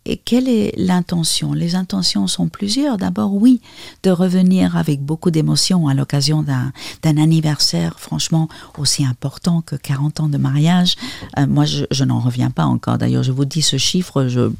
[0.08, 1.52] Et quelle est l'intention?
[1.52, 2.96] Les intentions sont plusieurs.
[2.96, 3.60] D'abord, oui,
[4.02, 6.72] de revenir avec beaucoup d'émotion à l'occasion d'un
[7.18, 10.94] anniversaire, franchement, aussi important que 40 ans de mariage.
[11.38, 12.96] Euh, moi, je, n'en reviens pas encore.
[12.96, 14.50] D'ailleurs, je vous dis ce chiffre, je,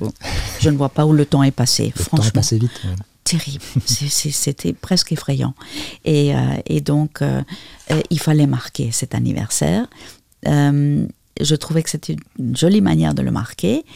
[0.61, 1.95] je ne vois pas où le temps est passé.
[1.97, 2.19] Le franchement.
[2.19, 2.83] temps est passé vite.
[3.25, 3.65] terrible.
[3.87, 5.55] C'était presque effrayant.
[6.05, 7.43] Et, euh, et donc, euh,
[8.11, 9.87] il fallait marquer cet anniversaire.
[10.45, 13.87] je trouvais que c'était une jolie manière de le marquer.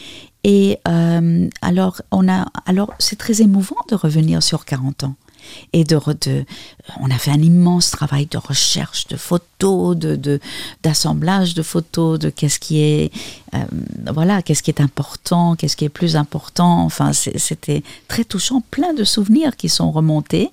[0.43, 5.15] Et euh, alors, on a, alors c'est très émouvant de revenir sur 40 ans.
[5.73, 6.45] Et de, de,
[7.01, 10.39] on a fait un immense travail de recherche de photos, de
[10.83, 13.11] d'assemblage de, photos, de qu'est-ce qui est,
[13.53, 13.59] euh,
[14.13, 16.85] voilà, qu'est-ce qui est important, qu'est-ce qui est plus important.
[16.85, 20.49] Enfin, c'était très touchant, plein de souvenirs qui sont remontés.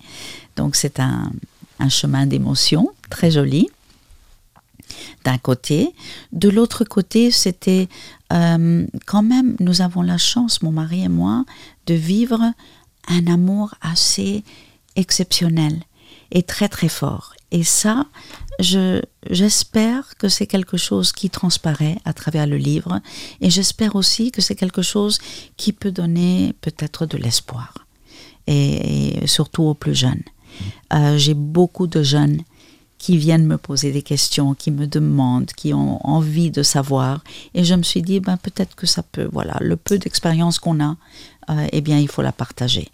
[0.57, 1.31] Donc c'est un,
[1.79, 3.69] un chemin d'émotion très joli
[5.25, 5.95] d'un côté.
[6.33, 7.89] De l'autre côté, c'était
[8.33, 11.45] euh, quand même, nous avons la chance, mon mari et moi,
[11.87, 12.41] de vivre
[13.09, 14.45] un amour assez
[14.97, 15.81] exceptionnel
[16.31, 17.35] et très très fort.
[17.51, 18.07] Et ça,
[18.61, 23.01] j'espère que c'est quelque chose qui transparaît à travers le livre
[23.41, 25.19] et j'espère aussi que c'est quelque chose
[25.57, 27.75] qui peut donner peut-être de l'espoir
[28.47, 30.23] et, surtout aux plus jeunes.
[30.93, 32.43] Euh, j'ai beaucoup de jeunes
[33.01, 37.25] qui viennent me poser des questions, qui me demandent, qui ont envie de savoir.
[37.55, 40.85] Et je me suis dit, ben, peut-être que ça peut, voilà, le peu d'expérience qu'on
[40.85, 40.97] a,
[41.49, 42.89] euh, eh bien, il faut la partager.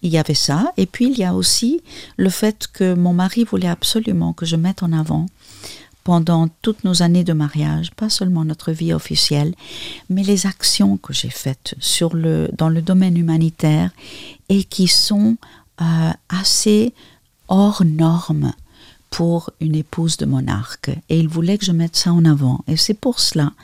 [0.00, 0.72] Il y avait ça.
[0.78, 1.82] Et puis, il y a aussi
[2.16, 5.26] le fait que mon mari voulait absolument que je mette en avant
[6.02, 9.54] pendant toutes nos années de mariage, pas seulement notre vie officielle,
[10.08, 13.90] mais les actions que j'ai faites sur le, dans le domaine humanitaire
[14.48, 15.36] et qui sont
[15.82, 16.94] euh, assez
[17.48, 18.54] hors normes
[19.16, 22.62] pour une épouse de monarque et il voulait que je mette ça en avant.
[22.68, 23.54] Et c'est pour cela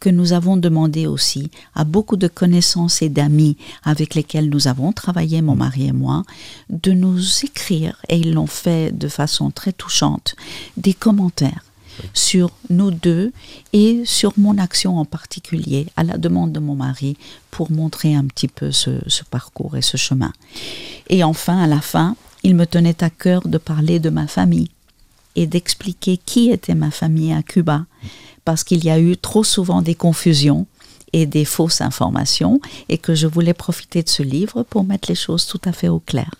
[0.00, 4.90] que nous avons demandé aussi à beaucoup de connaissances et d'amis avec lesquels nous avons
[4.90, 6.22] travaillé, mon mari et moi,
[6.70, 10.34] de nous écrire, et ils l'ont fait de façon très touchante,
[10.78, 11.62] des commentaires
[12.14, 13.32] sur nous deux
[13.74, 17.18] et sur mon action en particulier, à la demande de mon mari,
[17.50, 20.32] pour montrer un petit peu ce, ce parcours et ce chemin.
[21.10, 24.70] Et enfin, à la fin, il me tenait à cœur de parler de ma famille
[25.36, 27.86] et d'expliquer qui était ma famille à Cuba,
[28.44, 30.66] parce qu'il y a eu trop souvent des confusions
[31.12, 35.14] et des fausses informations, et que je voulais profiter de ce livre pour mettre les
[35.14, 36.30] choses tout à fait au clair.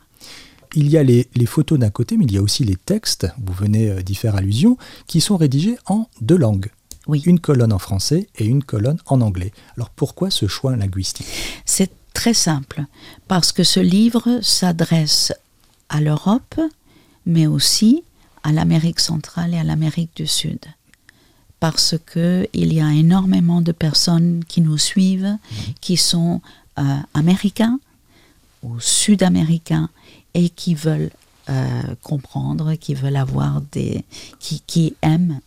[0.75, 3.53] Il y a les, photos d'un côté, mais il y a aussi les textes, vous
[3.53, 6.71] venez euh, d'y faire allusion, qui sont rédigés en deux langues.
[7.07, 7.23] Oui.
[7.27, 9.53] Une colonne en français et une colonne en anglais.
[9.77, 11.27] Alors pourquoi ce choix linguistique?
[11.67, 12.85] C'est très simple,
[13.29, 15.33] parce que ce livre s'adresse
[15.89, 16.61] à l'Europe,
[17.27, 18.03] mais aussi
[18.43, 20.59] à l'Amérique centrale et à l'Amérique du Sud.
[21.61, 25.37] Parce qu'il y a énormément de personnes qui nous suivent,
[25.81, 26.41] qui sont
[26.79, 27.79] euh, américains
[28.63, 29.89] ou sud-américains
[30.35, 31.11] et qui veulent
[31.49, 34.05] euh, comprendre, qui veulent avoir des.
[34.41, 35.41] qui, qui aiment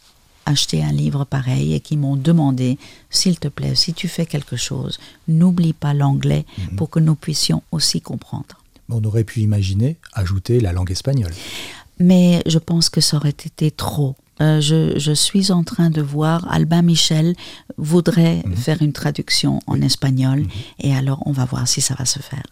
[0.46, 2.78] acheter un livre pareil et qui m'ont demandé,
[3.10, 6.76] s'il te plaît, si tu fais quelque chose, n'oublie pas l'anglais mhm.
[6.76, 8.62] pour que nous puissions aussi comprendre.
[8.90, 11.34] On aurait pu imaginer ajouter la langue espagnole.
[12.00, 14.16] Mais je pense que ça aurait été trop.
[14.42, 17.36] Euh, je, je, suis en train de voir, Albin Michel
[17.78, 18.56] voudrait Mhm.
[18.56, 20.46] faire une traduction en espagnol,
[20.80, 22.44] et alors on va voir si ça va se faire.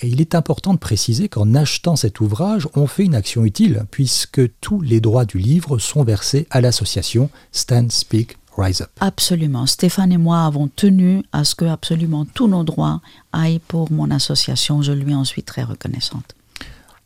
[0.00, 3.84] Et il est important de préciser qu'en achetant cet ouvrage, on fait une action utile,
[3.90, 8.90] puisque tous les droits du livre sont versés à l'association Stand Speak Rise Up.
[9.00, 9.66] Absolument.
[9.66, 13.00] Stéphane et moi avons tenu à ce que absolument tous nos droits
[13.32, 14.82] aillent pour mon association.
[14.82, 16.34] Je lui en suis très reconnaissante.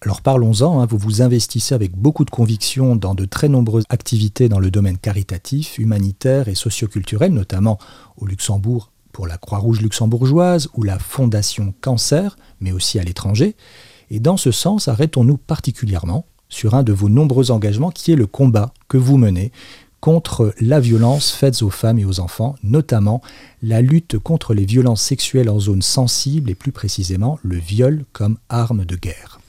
[0.06, 4.48] Alors parlons-en, hein, vous vous investissez avec beaucoup de conviction dans de très nombreuses activités
[4.48, 7.76] dans le domaine caritatif, humanitaire et socioculturel, notamment
[8.16, 13.56] au Luxembourg pour la Croix-Rouge luxembourgeoise ou la Fondation Cancer, mais aussi à l'étranger.
[14.12, 18.28] Et dans ce sens, arrêtons-nous particulièrement sur un de vos nombreux engagements qui est le
[18.28, 19.50] combat que vous menez
[20.00, 23.22] contre la violence faite aux femmes et aux enfants, notamment
[23.60, 28.38] la lutte contre les violences sexuelles en zone sensible et plus précisément le viol comme
[28.48, 29.40] arme de guerre.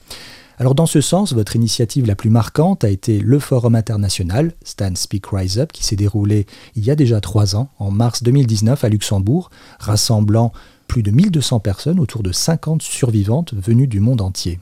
[0.60, 4.98] Alors dans ce sens, votre initiative la plus marquante a été le Forum international Stand
[4.98, 8.82] Speak Rise Up qui s'est déroulé il y a déjà trois ans, en mars 2019
[8.82, 10.52] à Luxembourg, rassemblant
[10.88, 14.58] plus de 1200 personnes autour de 50 survivantes venues du monde entier.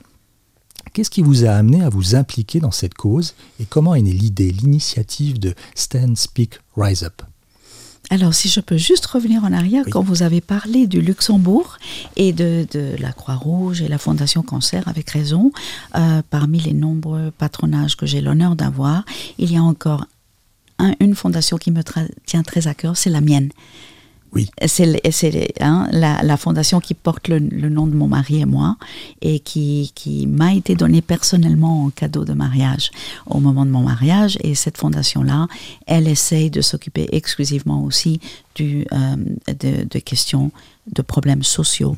[0.93, 4.13] Qu'est-ce qui vous a amené à vous impliquer dans cette cause et comment est née
[4.13, 7.23] l'idée, l'initiative de Stand Speak Rise Up?
[8.09, 9.91] Alors, si je peux juste revenir en arrière, Oui.
[9.91, 11.77] quand vous avez parlé du Luxembourg
[12.15, 15.51] et de, de la Croix-Rouge et la Fondation Cancer, avec raison,
[15.95, 19.03] euh, parmi les nombreux patronages que j'ai l'honneur d'avoir,
[19.39, 20.05] il y a encore
[20.79, 21.81] un- une fondation qui me
[22.25, 23.49] tient très à cœur, c'est la mienne.
[24.65, 28.77] C'est hein, la, fondation qui porte le, nom de mon mari et moi
[29.21, 29.91] et qui,
[30.27, 32.91] m'a été donnée personnellement en cadeau de mariage
[33.25, 34.37] au moment de mon mariage.
[34.41, 35.47] Et cette fondation-là,
[35.85, 38.19] elle essaye de s'occuper exclusivement aussi
[38.61, 39.15] euh,
[39.47, 40.51] de, questions
[40.91, 41.95] de problèmes sociaux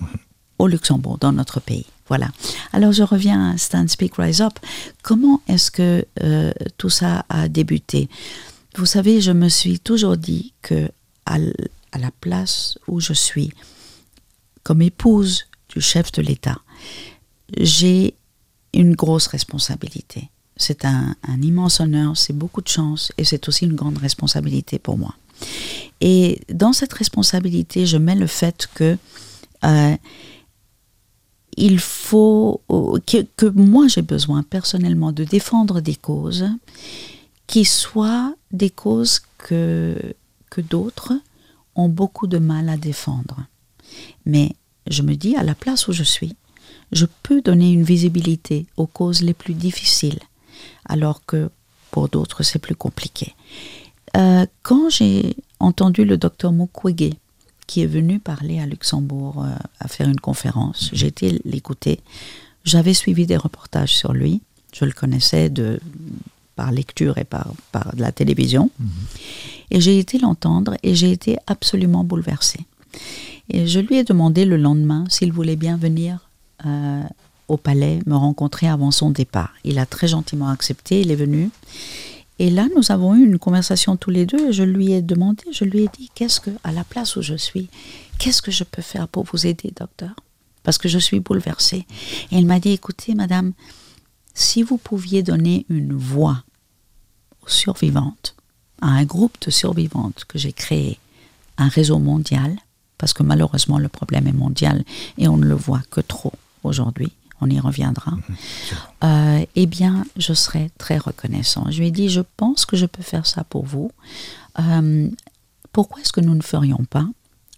[0.60, 1.86] au Luxembourg, dans notre pays.
[2.08, 2.28] Voilà.
[2.74, 4.54] Alors je reviens à Stand Speak Rise Up.
[5.04, 8.10] Comment est-ce que euh, tout ça a débuté?
[8.76, 10.89] Vous savez, je me suis toujours dit que
[11.91, 13.52] à la place où je suis,
[14.63, 16.60] comme épouse du chef de l'État,
[17.58, 18.15] j'ai
[18.73, 20.30] une grosse responsabilité.
[20.58, 24.97] C'est un, immense honneur, c'est beaucoup de chance et c'est aussi une grande responsabilité pour
[24.97, 25.15] moi.
[26.02, 28.97] Et dans cette responsabilité, je mets le fait que
[29.63, 29.97] euh,
[31.56, 32.99] il faut euh,
[33.38, 36.49] que moi j'ai besoin personnellement de défendre des causes
[37.47, 40.13] qui soient des causes que,
[40.49, 41.13] que d'autres
[41.80, 43.46] ont beaucoup de mal à défendre.
[44.26, 44.56] Mais
[44.88, 46.36] je me dis, à la place où je suis,
[46.92, 50.20] je peux donner une visibilité aux causes les plus difficiles,
[50.86, 51.50] alors que
[51.92, 53.36] pour d'autres c'est plus compliqué.
[54.18, 57.13] Euh, quand j'ai entendu le docteur Mukwege,
[57.68, 62.00] qui est venu parler à Luxembourg euh, à faire une conférence, j'ai été l'écouter.
[62.63, 64.42] J'avais suivi des reportages sur lui,
[64.74, 65.80] je le connaissais de,
[66.60, 68.69] par lecture et par, par la télévision.
[69.72, 72.65] Et j'ai été l'entendre et j'ai été absolument bouleversée.
[73.50, 76.30] Et je lui ai demandé le lendemain s'il voulait bien venir
[76.65, 77.04] euh,
[77.48, 79.54] au palais me rencontrer avant son départ.
[79.63, 81.50] Il a très gentiment accepté, il est venu.
[82.39, 85.45] Et là, nous avons eu une conversation tous les deux et je lui ai demandé,
[85.54, 87.69] je lui ai dit, qu'est-ce que, à la place où je suis,
[88.17, 90.13] qu'est-ce que je peux faire pour vous aider, docteur?
[90.63, 91.86] Parce que je suis bouleversée.
[92.34, 93.54] Et il m'a dit, écoutez, madame,
[94.34, 96.43] si vous pouviez donner une voix
[97.51, 98.35] survivantes,
[98.81, 100.99] à un groupe de survivantes que j'ai créé,
[101.57, 102.55] un réseau mondial,
[102.97, 104.83] parce que malheureusement le problème est mondial
[105.17, 106.33] et on ne le voit que trop
[106.63, 108.13] aujourd'hui, on y reviendra,
[109.03, 111.69] euh, eh bien je serais très reconnaissant.
[111.69, 113.91] Je lui ai dit, je pense que je peux faire ça pour vous.
[114.59, 115.09] Euh,
[115.71, 117.07] pourquoi est-ce que nous ne ferions pas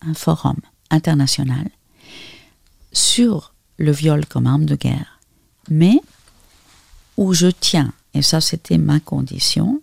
[0.02, 0.58] un forum
[0.90, 1.70] international
[2.92, 5.20] sur le viol comme arme de guerre,
[5.70, 6.00] mais
[7.18, 9.82] où je tiens, et ça c'était ma condition,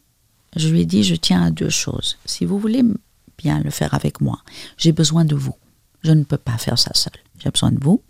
[0.56, 2.18] je lui ai dit, je tiens à deux choses.
[2.24, 2.82] Si vous voulez
[3.36, 4.40] bien le faire avec moi,
[4.76, 5.54] j'ai besoin de vous.
[6.02, 7.12] Je ne peux pas faire ça seul.
[7.38, 8.02] J'ai besoin de vous.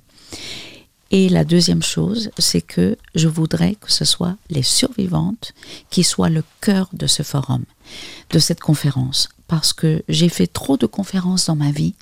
[1.11, 5.55] Et la deuxième chose, c'est que je voudrais que ce soit les survivantes
[5.91, 7.65] qui soient le cœur de ce forum,
[8.31, 9.31] de cette conférence.
[9.47, 11.95] Parce que j'ai fait trop de conférences dans ma vie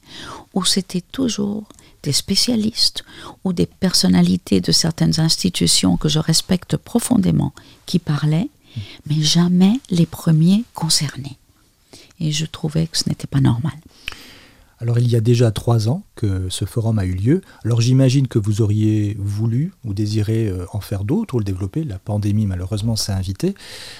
[0.55, 1.69] où c'était toujours
[2.07, 3.05] des spécialistes
[3.45, 7.53] ou des personnalités de certaines institutions que je respecte profondément
[7.85, 8.49] qui parlaient,
[9.09, 11.37] mais jamais les premiers concernés.
[12.21, 13.75] Et je trouvais que ce n'était pas normal.
[14.79, 17.41] Alors il y a déjà trois ans que ce forum a eu lieu.
[17.65, 21.83] Alors j'imagine que vous auriez voulu ou désiré euh, en faire d'autres ou le développer.
[21.83, 23.55] La pandémie malheureusement s'est invitée.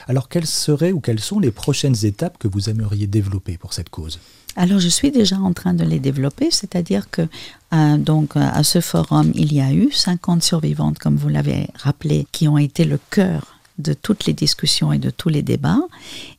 [0.07, 3.89] Alors quelles seraient ou quelles sont les prochaines étapes que vous aimeriez développer pour cette
[3.89, 4.21] cause?
[4.57, 7.29] Alors je suis déjà en train de les développer, c'est-à-dire que
[7.75, 12.27] euh, donc à ce forum il y a eu 50 survivantes, comme vous l'avez rappelé,
[12.33, 15.83] qui ont été le cœur de toutes les discussions et de tous les débats.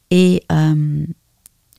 [0.10, 1.06] Et euh,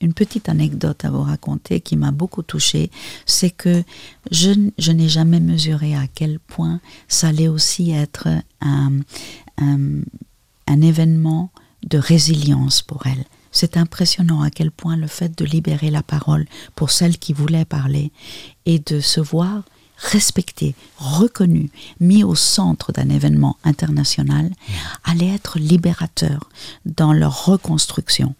[0.00, 2.92] une petite anecdote à vous raconter qui m'a beaucoup touchée,
[3.26, 3.82] c'est que
[4.30, 4.52] je,
[4.92, 8.28] n'ai jamais mesuré à quel point ça allait aussi être
[8.60, 8.92] un,
[9.56, 9.78] un,
[10.68, 11.50] un événement
[11.84, 13.24] de résilience pour elle.
[13.52, 17.64] C'est impressionnant à quel point le fait de libérer la parole pour celles qui voulaient
[17.64, 18.12] parler
[18.66, 19.62] et de se voir
[19.98, 24.52] respecté, reconnu, mis au centre d'un événement international,
[25.04, 26.48] allait être libérateur
[26.86, 28.34] dans leur reconstruction.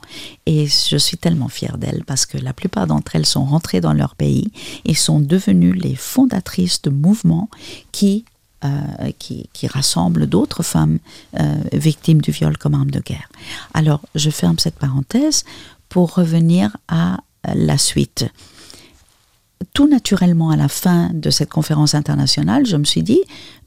[0.47, 3.93] Et je suis tellement fière d'elles parce que la plupart d'entre elles sont rentrées dans
[3.93, 4.53] leur pays
[4.85, 7.51] et sont devenues les fondatrices de mouvements
[7.91, 8.25] qui
[8.65, 10.99] euh, qui, rassemble d'autres femmes
[11.39, 13.29] euh, victimes du viol comme arme de guerre.
[13.73, 15.45] Alors, je ferme cette parenthèse
[15.89, 17.19] pour revenir à
[17.55, 18.27] la suite.
[19.75, 23.21] Tout naturellement, à la fin de cette conférence internationale, je me suis dit,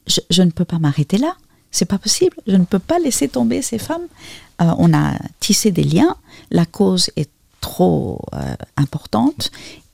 [0.06, 1.36] je, ne peux pas m'arrêter là.
[1.70, 2.36] C'est pas possible.
[2.46, 4.06] Je ne peux pas laisser tomber ces femmes.
[4.60, 6.16] Euh, on a tissé des liens.
[6.50, 7.30] La cause est
[7.62, 8.20] trop
[8.76, 9.50] importante.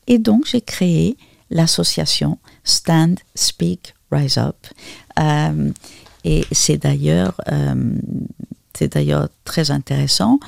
[0.08, 1.16] Et donc, j'ai créé
[1.50, 4.56] l'association Stand, Speak, Rise Up.
[5.18, 5.70] Euh,
[6.24, 7.94] et c'est d'ailleurs, euh,
[8.74, 10.38] c'est d'ailleurs très intéressant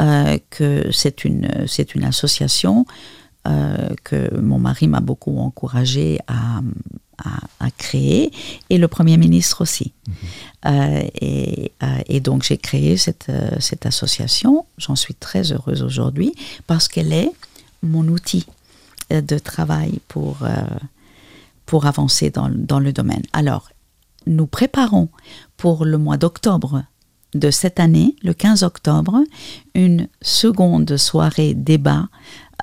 [0.00, 2.86] euh, que c'est une, c'est une association
[4.02, 6.62] que mon mari m'a beaucoup encouragé à,
[7.24, 8.32] à, à, créer
[8.70, 9.92] et le Premier ministre aussi.
[10.08, 11.10] Mm -hmm.
[11.20, 11.72] et,
[12.08, 14.66] et, donc j'ai créé cette, cette association.
[14.78, 16.34] J'en suis très heureuse aujourd'hui
[16.66, 17.30] parce qu'elle est
[17.82, 18.46] mon outil
[19.10, 20.38] de travail pour
[21.66, 23.22] pour avancer dans, dans, le domaine.
[23.32, 23.68] Alors,
[24.26, 25.08] nous préparons
[25.56, 26.84] pour le mois d'octobre
[27.34, 29.22] de cette année, le 15 octobre,
[29.74, 32.08] une seconde soirée débat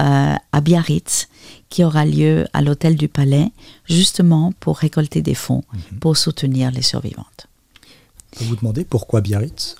[0.02, 1.28] euh, à Biarritz
[1.70, 3.52] qui aura lieu à l'hôtel du Palais,
[3.86, 6.00] justement pour récolter des fonds -hmm.
[6.00, 7.48] pour soutenir les survivantes.
[8.38, 9.76] Vous vous demandez pourquoi Biarritz?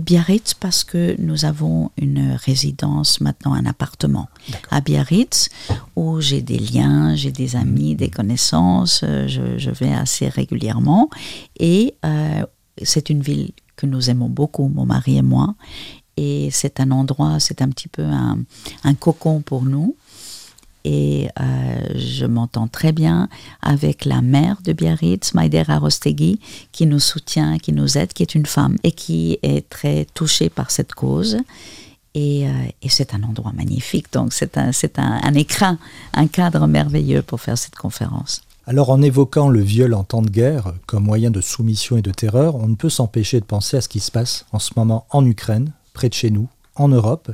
[0.00, 4.28] Biarritz parce que nous avons une résidence, maintenant un appartement
[4.70, 5.48] à Biarritz
[5.94, 11.08] où j'ai des liens, j'ai des amis, des connaissances, je, je vais assez régulièrement.
[11.58, 12.44] Et euh,
[12.82, 15.54] c'est une ville que nous aimons beaucoup, mon mari et moi,
[16.16, 18.38] et c'est un endroit, c'est un petit peu un,
[18.84, 19.96] un cocon pour nous
[20.86, 21.44] et euh,
[21.96, 23.28] je m'entends très bien
[23.60, 26.38] avec la mère de Biarritz, Maïdera Rostegui,
[26.70, 30.48] qui nous soutient, qui nous aide, qui est une femme et qui est très touchée
[30.48, 31.38] par cette cause.
[32.14, 32.52] Et, euh,
[32.88, 35.76] c'est un endroit magnifique, donc c'est un, un, un écrin,
[36.14, 38.42] un cadre merveilleux pour faire cette conférence.
[38.68, 42.12] Alors en évoquant le viol en temps de guerre comme moyen de soumission et de
[42.12, 45.04] terreur, on ne peut s'empêcher de penser à ce qui se passe en ce moment
[45.10, 46.46] en Ukraine, près de chez nous,
[46.76, 47.32] en Europe.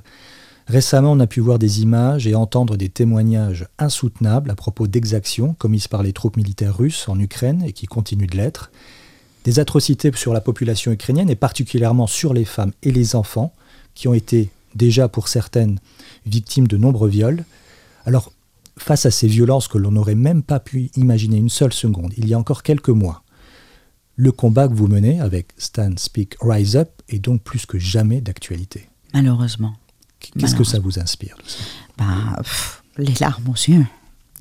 [0.66, 5.54] Récemment, on a pu voir des images et entendre des témoignages insoutenables à propos d'exactions
[5.54, 8.70] commises par les troupes militaires russes en Ukraine et qui continuent de l'être,
[9.44, 13.52] des atrocités sur la population ukrainienne et particulièrement sur les femmes et les enfants
[13.94, 15.78] qui ont été déjà pour certaines
[16.26, 17.44] victimes de nombreux viols.
[18.06, 18.32] Alors,
[18.78, 22.28] face à ces violences que l'on n'aurait même pas pu imaginer une seule seconde, il
[22.28, 23.22] y a encore quelques mois,
[24.16, 28.20] le combat que vous menez avec Stand Speak Rise Up est donc plus que jamais
[28.20, 28.88] d'actualité.
[29.14, 29.74] Malheureusement.
[30.38, 31.58] Qu'est-ce que ça vous inspire ça
[31.98, 33.86] ben, pff, Les larmes aux yeux.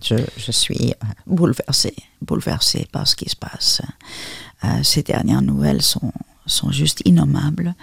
[0.04, 0.94] Je, je, suis
[1.28, 3.82] bouleversée, bouleversée par ce qui se passe.
[4.63, 6.12] Euh, ces dernières nouvelles sont,
[6.48, 7.76] sont juste innommables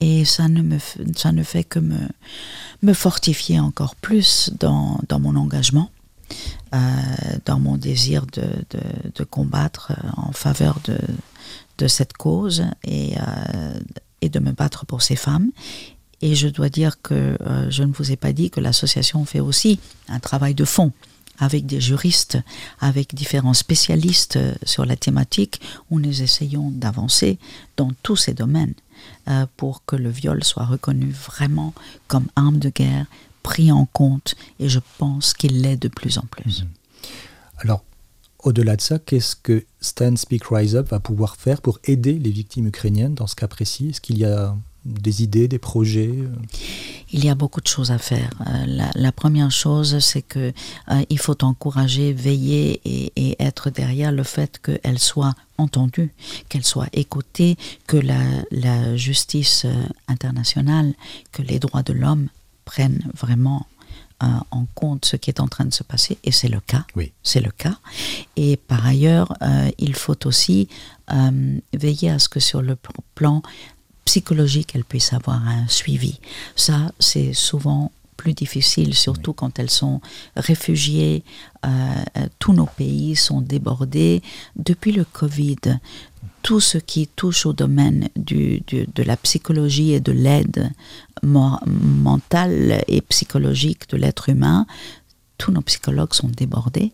[0.00, 0.78] et ça ne, me,
[1.16, 2.08] ça ne fait que me,
[2.82, 5.90] me fortifier encore plus dans, dans mon engagement,
[6.74, 6.78] euh,
[7.44, 8.80] dans mon désir de, de,
[9.14, 10.98] de, combattre en faveur de,
[11.78, 13.80] de cette cause et, euh,
[14.20, 15.50] et de me battre pour ces femmes
[16.22, 19.40] et je dois dire que euh, je ne vous ai pas dit que l'association fait
[19.40, 19.78] aussi
[20.08, 20.92] un travail de fond
[21.40, 22.38] avec des juristes,
[22.80, 27.38] avec différents spécialistes sur la thématique, où nous essayons d'avancer
[27.76, 28.74] dans tous ces domaines
[29.28, 31.72] euh, pour que le viol soit reconnu vraiment
[32.08, 33.06] comme arme de guerre,
[33.42, 36.62] pris en compte, et je pense qu'il l'est de plus en plus.
[36.62, 36.68] Mmh.
[37.58, 37.84] Alors,
[38.42, 42.30] au-delà de ça, qu'est-ce que Stand Speak Rise Up va pouvoir faire pour aider les
[42.30, 43.90] victimes ukrainiennes dans ce cas précis?
[43.90, 44.54] Est-ce qu'il y a
[44.84, 46.14] des idées, des projets
[47.12, 48.30] Il y a beaucoup de choses à faire.
[48.46, 50.52] Euh, la, la, première chose, c'est que
[50.90, 56.12] euh, il faut encourager, veiller et, et, être derrière le fait qu'elle soit entendue,
[56.48, 59.74] qu'elle soit écoutée, que la, la justice euh,
[60.08, 60.94] internationale,
[61.32, 62.28] que les droits de l'homme
[62.64, 63.66] prennent vraiment
[64.22, 66.84] euh, en compte ce qui est en train de se passer et c'est le cas.
[66.94, 67.10] Oui.
[67.22, 67.78] C'est le cas.
[68.36, 70.68] Et par ailleurs, euh, il faut aussi
[71.10, 72.76] euh, veiller à ce que sur le
[73.14, 73.40] plan
[74.10, 76.18] psychologique, elle puisse avoir un suivi.
[76.56, 80.00] Ça, c'est souvent plus difficile, surtout quand elles sont
[80.34, 81.22] réfugiées.
[81.64, 81.70] Euh,
[82.40, 84.20] tous nos pays sont débordés.
[84.56, 85.78] Depuis le Covid,
[86.42, 90.72] tout ce qui touche au domaine de la psychologie et de l'aide
[91.22, 94.66] mentale et psychologique de l'être humain,
[95.38, 96.90] tous nos psychologues sont débordés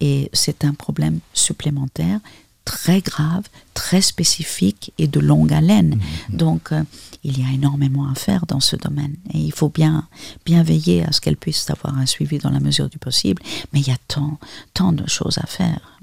[0.00, 2.20] et c'est un problème supplémentaire
[2.66, 5.98] très grave, très spécifique et de longue haleine.
[6.30, 6.36] Mhm.
[6.36, 6.82] Donc, euh,
[7.24, 9.16] il y a énormément à faire dans ce domaine.
[9.32, 10.06] Et il faut bien,
[10.44, 13.42] bien veiller à ce qu'elle puisse avoir un suivi dans la mesure du possible.
[13.72, 14.38] Mais il y a tant,
[14.74, 15.95] tant de choses à faire.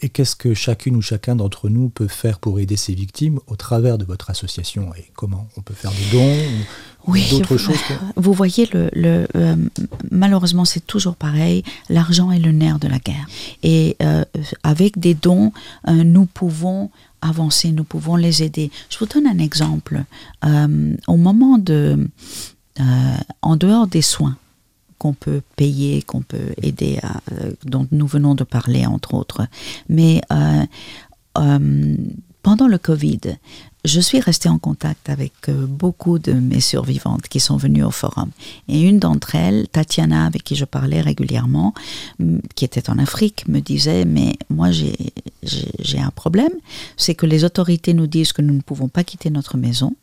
[0.00, 3.56] Et qu'est-ce que chacune ou chacun d'entre nous peut faire pour aider ces victimes au
[3.56, 6.36] travers de votre association Et comment On peut faire des dons
[7.06, 7.76] oui, d'autres choses
[8.16, 9.56] Vous voyez, le, euh,
[10.10, 11.62] malheureusement, c'est toujours pareil.
[11.90, 13.26] L'argent est le nerf de la guerre.
[13.62, 14.24] Et euh,
[14.62, 15.52] avec des dons,
[15.88, 18.70] euh, nous pouvons avancer, nous pouvons les aider.
[18.88, 20.04] Je vous donne un exemple.
[20.42, 22.08] au moment de,
[23.42, 24.36] en dehors des soins,
[24.98, 29.46] qu'on peut payer, qu'on peut aider, à, euh, dont nous venons de parler, entre autres.
[29.88, 30.64] Mais euh,
[31.38, 31.96] euh,
[32.42, 33.20] pendant le Covid,
[33.84, 38.30] je suis restée en contact avec beaucoup de mes survivantes qui sont venues au forum.
[38.68, 41.74] Et une d'entre elles, Tatiana, avec qui je parlais régulièrement,
[42.54, 46.52] qui était en Afrique, me disait, mais moi j'ai un problème,
[46.96, 49.94] c'est que les autorités nous disent que nous ne pouvons pas quitter notre maison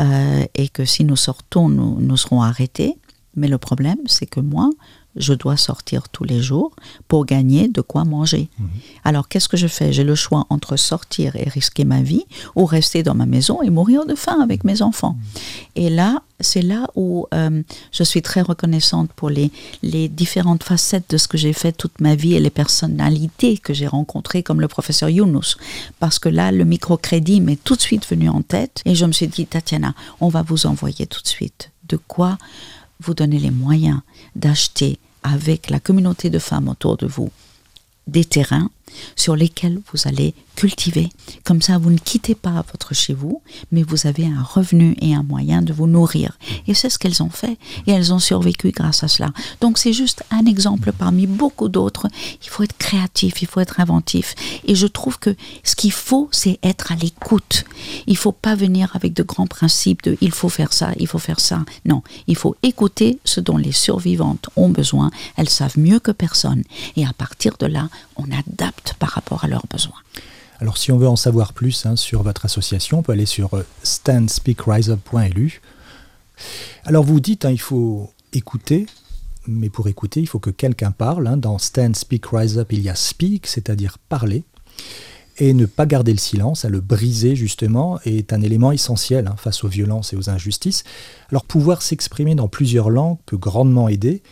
[0.00, 2.96] et que si nous sortons, nous, nous serons arrêtés.
[3.36, 4.70] Mais le problème, c'est que moi,
[5.16, 6.72] je dois sortir tous les jours
[7.08, 8.48] pour gagner de quoi manger.
[8.58, 8.68] Mhm.
[9.04, 9.92] Alors qu'est-ce que je fais?
[9.92, 12.24] J'ai le choix entre sortir et risquer ma vie
[12.54, 15.16] ou rester dans ma maison et mourir de faim avec mes enfants.
[15.18, 15.40] Mhm.
[15.76, 17.62] Et là, c'est là où euh,
[17.92, 19.50] je suis très reconnaissante pour les,
[19.82, 23.72] les différentes facettes de ce que j'ai fait toute ma vie et les personnalités que
[23.72, 25.56] j'ai rencontrées comme le professeur Younous.
[25.98, 29.12] Parce que là, le microcrédit m'est tout de suite venu en tête et je me
[29.12, 32.36] suis dit, Tatiana, on va vous envoyer tout de suite de quoi
[33.00, 34.00] vous donner les moyens
[34.34, 37.30] d'acheter avec la communauté de femmes autour de vous
[38.06, 38.70] des terrains
[39.14, 41.10] sur lesquels vous allez cultiver.
[41.44, 45.14] Comme ça, vous ne quittez pas votre chez vous, mais vous avez un revenu et
[45.14, 46.38] un moyen de vous nourrir.
[46.66, 47.58] Et c'est ce qu'elles ont fait.
[47.86, 49.30] Et elles ont survécu grâce à cela.
[49.60, 52.08] Donc c'est juste un exemple parmi beaucoup d'autres.
[52.42, 54.34] Il faut être créatif, il faut être inventif.
[54.64, 57.64] Et je trouve que ce qu'il faut, c'est être à l'écoute.
[58.06, 61.18] Il faut pas venir avec de grands principes de il faut faire ça, il faut
[61.18, 61.64] faire ça.
[61.84, 65.10] Non, il faut écouter ce dont les survivantes ont besoin.
[65.36, 66.62] Elles savent mieux que personne.
[66.96, 70.00] Et à partir de là, on adapte par rapport à leurs besoins.
[70.60, 73.54] Alors si on veut en savoir plus hein, sur votre association, on peut aller sur
[73.54, 75.60] euh, standspeakriseup.lu.
[76.84, 78.86] Alors vous dites, hein, il faut écouter,
[79.46, 81.26] mais pour écouter, il faut que quelqu'un parle.
[81.26, 81.36] Hein.
[81.36, 84.44] Dans Stand Speak Rise Up, il y a speak, c'est-à-dire parler.
[85.38, 89.64] Et ne pas garder le silence, à le briser justement, est un élément essentiel face
[89.64, 90.84] aux violences et aux injustices.
[91.30, 94.22] Alors pouvoir s'exprimer dans plusieurs langues peut grandement aider.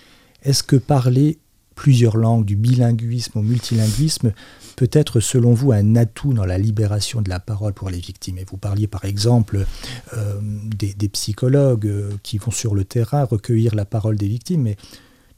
[0.43, 1.39] Est-ce que parler
[1.75, 4.33] plusieurs langues, du bilinguisme au multilinguisme,
[4.77, 8.39] peut être selon vous un atout dans la libération de la parole pour les victimes.
[8.39, 9.67] Et vous parliez par exemple
[10.15, 14.77] euh, des, psychologues euh, qui vont sur le terrain recueillir la parole des victimes, mais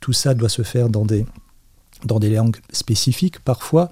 [0.00, 1.26] tout ça doit se faire dans des,
[2.30, 3.90] langues spécifiques parfois.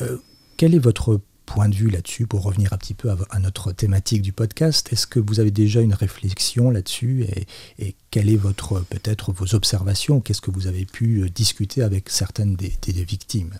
[0.00, 0.18] Euh,
[0.56, 4.20] quel est votre point de vue là-dessus pour revenir un petit peu à, notre thématique
[4.20, 4.92] du podcast.
[4.92, 7.46] Est-ce que vous avez déjà une réflexion là-dessus et,
[7.78, 10.20] et quelle est votre peut-être vos observations?
[10.20, 12.72] Qu'est-ce que vous avez pu euh, discuter avec certaines des,
[13.04, 13.54] victimes?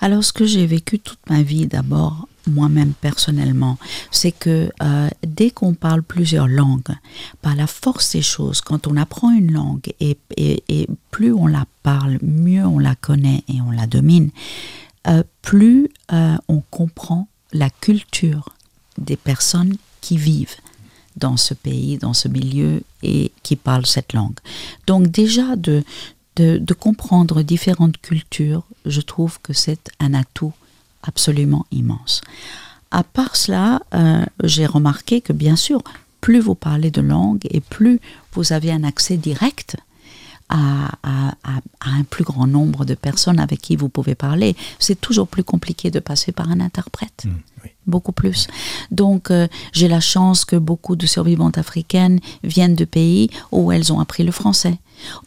[0.00, 3.78] Alors, ce que j'ai vécu toute ma vie, d'abord, moi-même personnellement,
[4.10, 6.94] c'est que euh, dès qu'on parle plusieurs langues,
[7.42, 11.64] par la force des choses, quand on apprend une langue et, et plus on la
[11.82, 14.30] parle, mieux on la connaît et on la domine,
[15.06, 18.54] euh, plus euh, on comprend la culture
[18.98, 20.56] des personnes qui vivent
[21.16, 24.38] dans ce pays, dans ce milieu et qui parlent cette langue.
[24.86, 25.82] Donc déjà de,
[26.36, 30.52] de, comprendre différentes cultures, je trouve que c'est un atout
[31.02, 32.20] absolument immense.
[32.90, 35.82] À part cela, euh, j'ai remarqué que bien sûr,
[36.20, 38.00] plus vous parlez de langue et plus
[38.32, 39.76] vous avez un accès direct
[40.48, 40.90] à,
[41.80, 44.56] un plus grand nombre de personnes avec qui vous pouvez parler.
[44.78, 47.24] C'est toujours plus compliqué de passer par un interprète.
[47.26, 48.48] Mmh, beaucoup plus.
[48.90, 53.92] Donc, euh, j'ai la chance que beaucoup de survivantes africaines viennent de pays où elles
[53.92, 54.78] ont appris le français,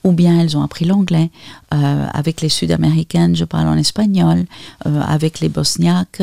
[0.04, 1.32] ou bien elles ont appris l'anglais.
[1.74, 4.46] Euh, avec les Sud-Américaines, je parle en espagnol.
[4.86, 6.22] Euh, avec les Bosniaques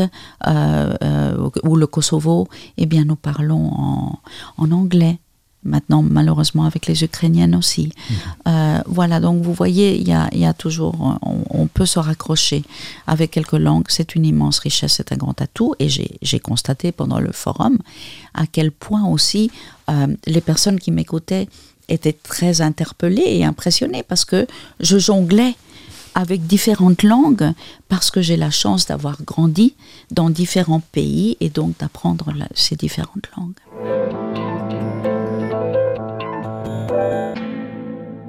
[1.64, 4.18] ou le Kosovo, eh bien, nous parlons en,
[4.58, 5.18] en anglais
[5.66, 7.86] maintenant malheureusement avec les Ukrainiennes aussi.
[7.86, 8.16] Mhm.
[8.48, 12.62] Euh, voilà, donc vous voyez, il y a, toujours, on, peut se raccrocher
[13.06, 17.18] avec quelques langues, c'est une immense richesse, c'est un grand atout, et j'ai constaté pendant
[17.18, 17.78] le forum
[18.34, 19.50] à quel point aussi
[19.90, 21.48] euh, les personnes qui m'écoutaient
[21.88, 24.46] étaient très interpellées et impressionnées parce que
[24.80, 25.54] je jonglais
[26.16, 27.52] avec différentes langues
[27.88, 29.74] parce que j'ai la chance d'avoir grandi
[30.10, 33.52] dans différents pays et donc d'apprendre ces différentes langues.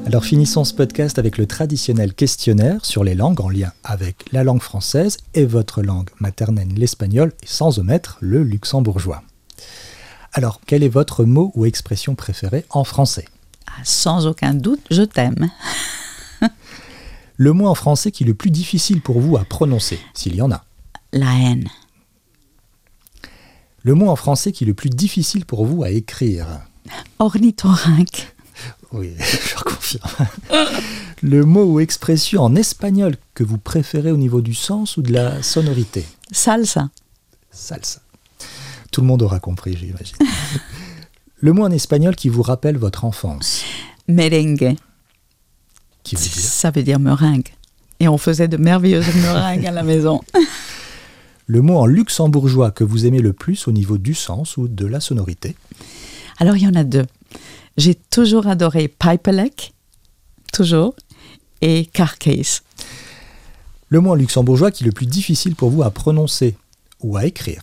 [0.07, 4.45] Alors finissons ce podcast avec le traditionnel questionnaire sur les langues en lien avec la
[4.45, 9.21] langue française et votre langue maternelle, l'espagnol, et sans omettre le luxembourgeois.
[10.31, 13.25] Alors, quel est votre mot ou expression préférée en français?
[13.65, 15.49] Ah, sans aucun doute, je t'aime.
[17.35, 20.41] Le mot en français qui est le plus difficile pour vous à prononcer, s'il y
[20.41, 20.63] en a.
[21.11, 21.67] La haine.
[23.83, 26.47] Le mot en français qui est le plus difficile pour vous à écrire?
[27.19, 28.36] Ornithorynque.
[28.93, 30.27] Oui, je confirme.
[31.21, 35.11] Le mot ou expression en espagnol que vous préférez au niveau du sens ou de
[35.11, 36.89] la sonorité Salsa.
[37.51, 38.01] Salsa.
[38.91, 40.15] Tout le monde aura compris, j'imagine.
[41.39, 43.63] Le mot en espagnol qui vous rappelle votre enfance,
[44.07, 44.75] Merengue.
[46.03, 47.49] qui veut dire Ça veut dire meringue.
[47.99, 50.21] Et on faisait de merveilleuses meringues à la maison.
[51.45, 54.85] le mot en luxembourgeois que vous aimez le plus au niveau du sens ou de
[54.85, 55.55] la sonorité.
[56.39, 57.05] Alors il y en a deux.
[57.77, 59.73] J'ai toujours adoré Pipelec,
[60.51, 60.95] toujours,
[61.61, 62.61] et Carcase.
[63.89, 66.55] Le mot en luxembourgeois qui est le plus difficile pour vous à prononcer
[67.01, 67.61] ou à écrire.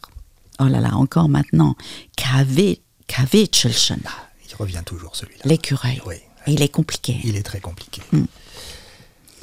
[0.60, 1.76] Oh là là, encore maintenant.
[2.16, 4.00] Kave- Kavechelchen.
[4.48, 5.42] Il revient toujours celui-là.
[5.44, 6.00] L'écureuil.
[6.06, 7.18] Oui, il est compliqué.
[7.24, 8.00] il est très compliqué.
[8.12, 8.24] Mm.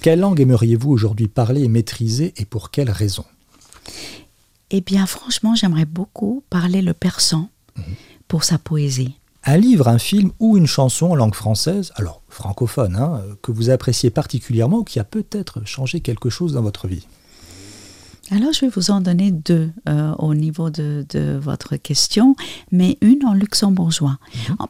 [0.01, 3.25] Quelle langue aimeriez-vous aujourd'hui parler et maîtriser et pour quelle raison?
[4.71, 7.83] Eh bien, franchement, j'aimerais beaucoup parler le persan Mhm.
[8.27, 9.15] pour sa poésie.
[9.43, 13.71] Un livre, un film ou une chanson en langue française, alors francophone, hein, que vous
[13.71, 17.07] appréciez particulièrement ou qui a peut-être changé quelque chose dans votre vie
[18.29, 22.35] Alors, je vais vous en donner deux euh, au niveau de, de votre question,
[22.71, 24.19] mais une en luxembourgeois.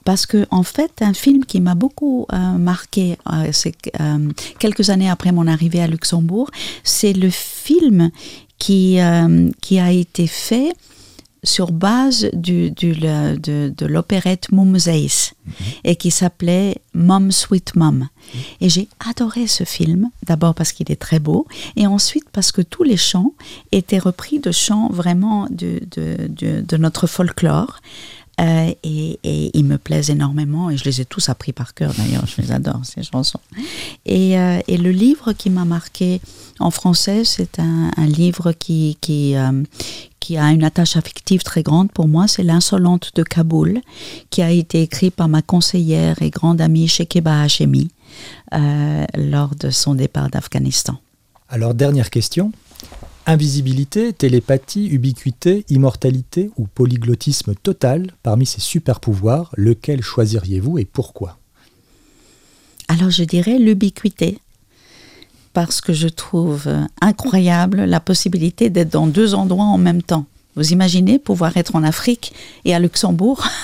[0.05, 3.75] Parce que, en fait, un film qui m'a beaucoup euh, marqué, euh, c'est
[4.57, 6.49] quelques années après mon arrivée à Luxembourg,
[6.85, 8.09] c'est le film
[8.57, 8.99] qui,
[9.59, 10.73] qui a été fait
[11.43, 15.33] sur base du, du- le- de, de l'opérette Mumseis
[15.83, 18.07] et qui s'appelait Mom Sweet Mom.
[18.61, 22.61] Et j'ai adoré ce film, d'abord parce qu'il est très beau, et ensuite parce que
[22.61, 23.33] tous les chants
[23.71, 27.79] étaient repris de chants vraiment de, de, de- de notre folklore.
[28.39, 31.93] Euh, et, et ils me plaisent énormément et je les ai tous appris par cœur
[31.95, 33.41] d'ailleurs, je les adore ces chansons.
[34.05, 36.21] Et, euh, et le livre qui m'a marqué
[36.59, 39.61] en français, c'est un, un livre qui, qui, euh,
[40.21, 43.81] qui a une attache affective très grande pour moi, c'est L'insolente de Kaboul,
[44.29, 47.89] qui a été écrit par ma conseillère et grande amie Shekeba Hashemi
[48.53, 50.97] euh, lors de son départ d'Afghanistan.
[51.49, 52.53] Alors, dernière question.
[53.25, 61.37] Invisibilité, télépathie, ubiquité, immortalité ou polyglottisme total, parmi ces super pouvoirs, lequel choisiriez-vous et pourquoi?
[62.87, 64.39] Alors je dirais l'ubiquité,
[65.53, 66.69] parce que je trouve
[67.01, 70.25] incroyable la possibilité d'être dans deux endroits en même temps.
[70.55, 72.33] Vous imaginez pouvoir être en Afrique
[72.65, 73.43] et à Luxembourg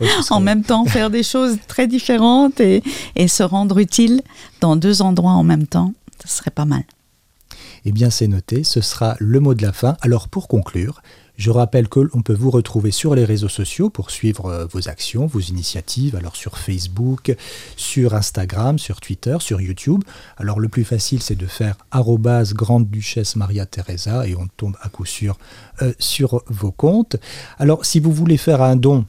[0.00, 2.82] Oui, en même temps, faire des choses très différentes et,
[3.16, 4.22] et se rendre utile
[4.60, 5.92] dans deux endroits en même temps,
[6.24, 6.84] ce serait pas mal.
[7.84, 9.96] Eh bien, c'est noté, ce sera le mot de la fin.
[10.02, 11.02] Alors, pour conclure,
[11.42, 14.88] je rappelle que l'on peut vous retrouver sur les réseaux sociaux pour suivre euh, vos
[14.88, 17.34] actions, vos initiatives, alors sur Facebook,
[17.76, 20.04] sur Instagram, sur Twitter, sur YouTube.
[20.36, 24.76] Alors, le plus facile, c'est de faire arrobase grande duchesse Maria Teresa et on tombe
[24.82, 25.36] à coup sûr
[25.82, 27.16] euh, sur vos comptes.
[27.58, 29.04] Alors, si vous voulez faire un don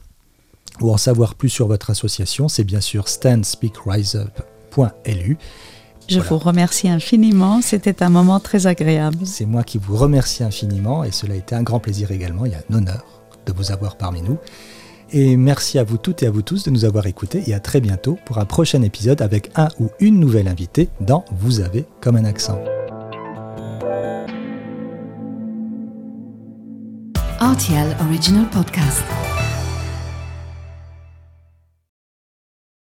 [0.80, 5.38] ou en savoir plus sur votre association, c'est bien sûr standspeakriseup.lu.
[6.08, 6.28] Je Voilà.
[6.30, 9.18] vous remercie infiniment, c'était un moment très agréable.
[9.24, 12.52] C'est moi qui vous remercie infiniment et cela a été un grand plaisir également, il
[12.52, 13.04] y a un honneur
[13.46, 14.38] de vous avoir parmi nous.
[15.12, 17.60] Et merci à vous toutes et à vous tous de nous avoir écoutés et à
[17.60, 21.84] très bientôt pour un prochain épisode avec un ou une nouvelle invitée dans Vous avez
[22.00, 22.58] comme un accent.
[27.40, 29.02] RTL Original Podcast.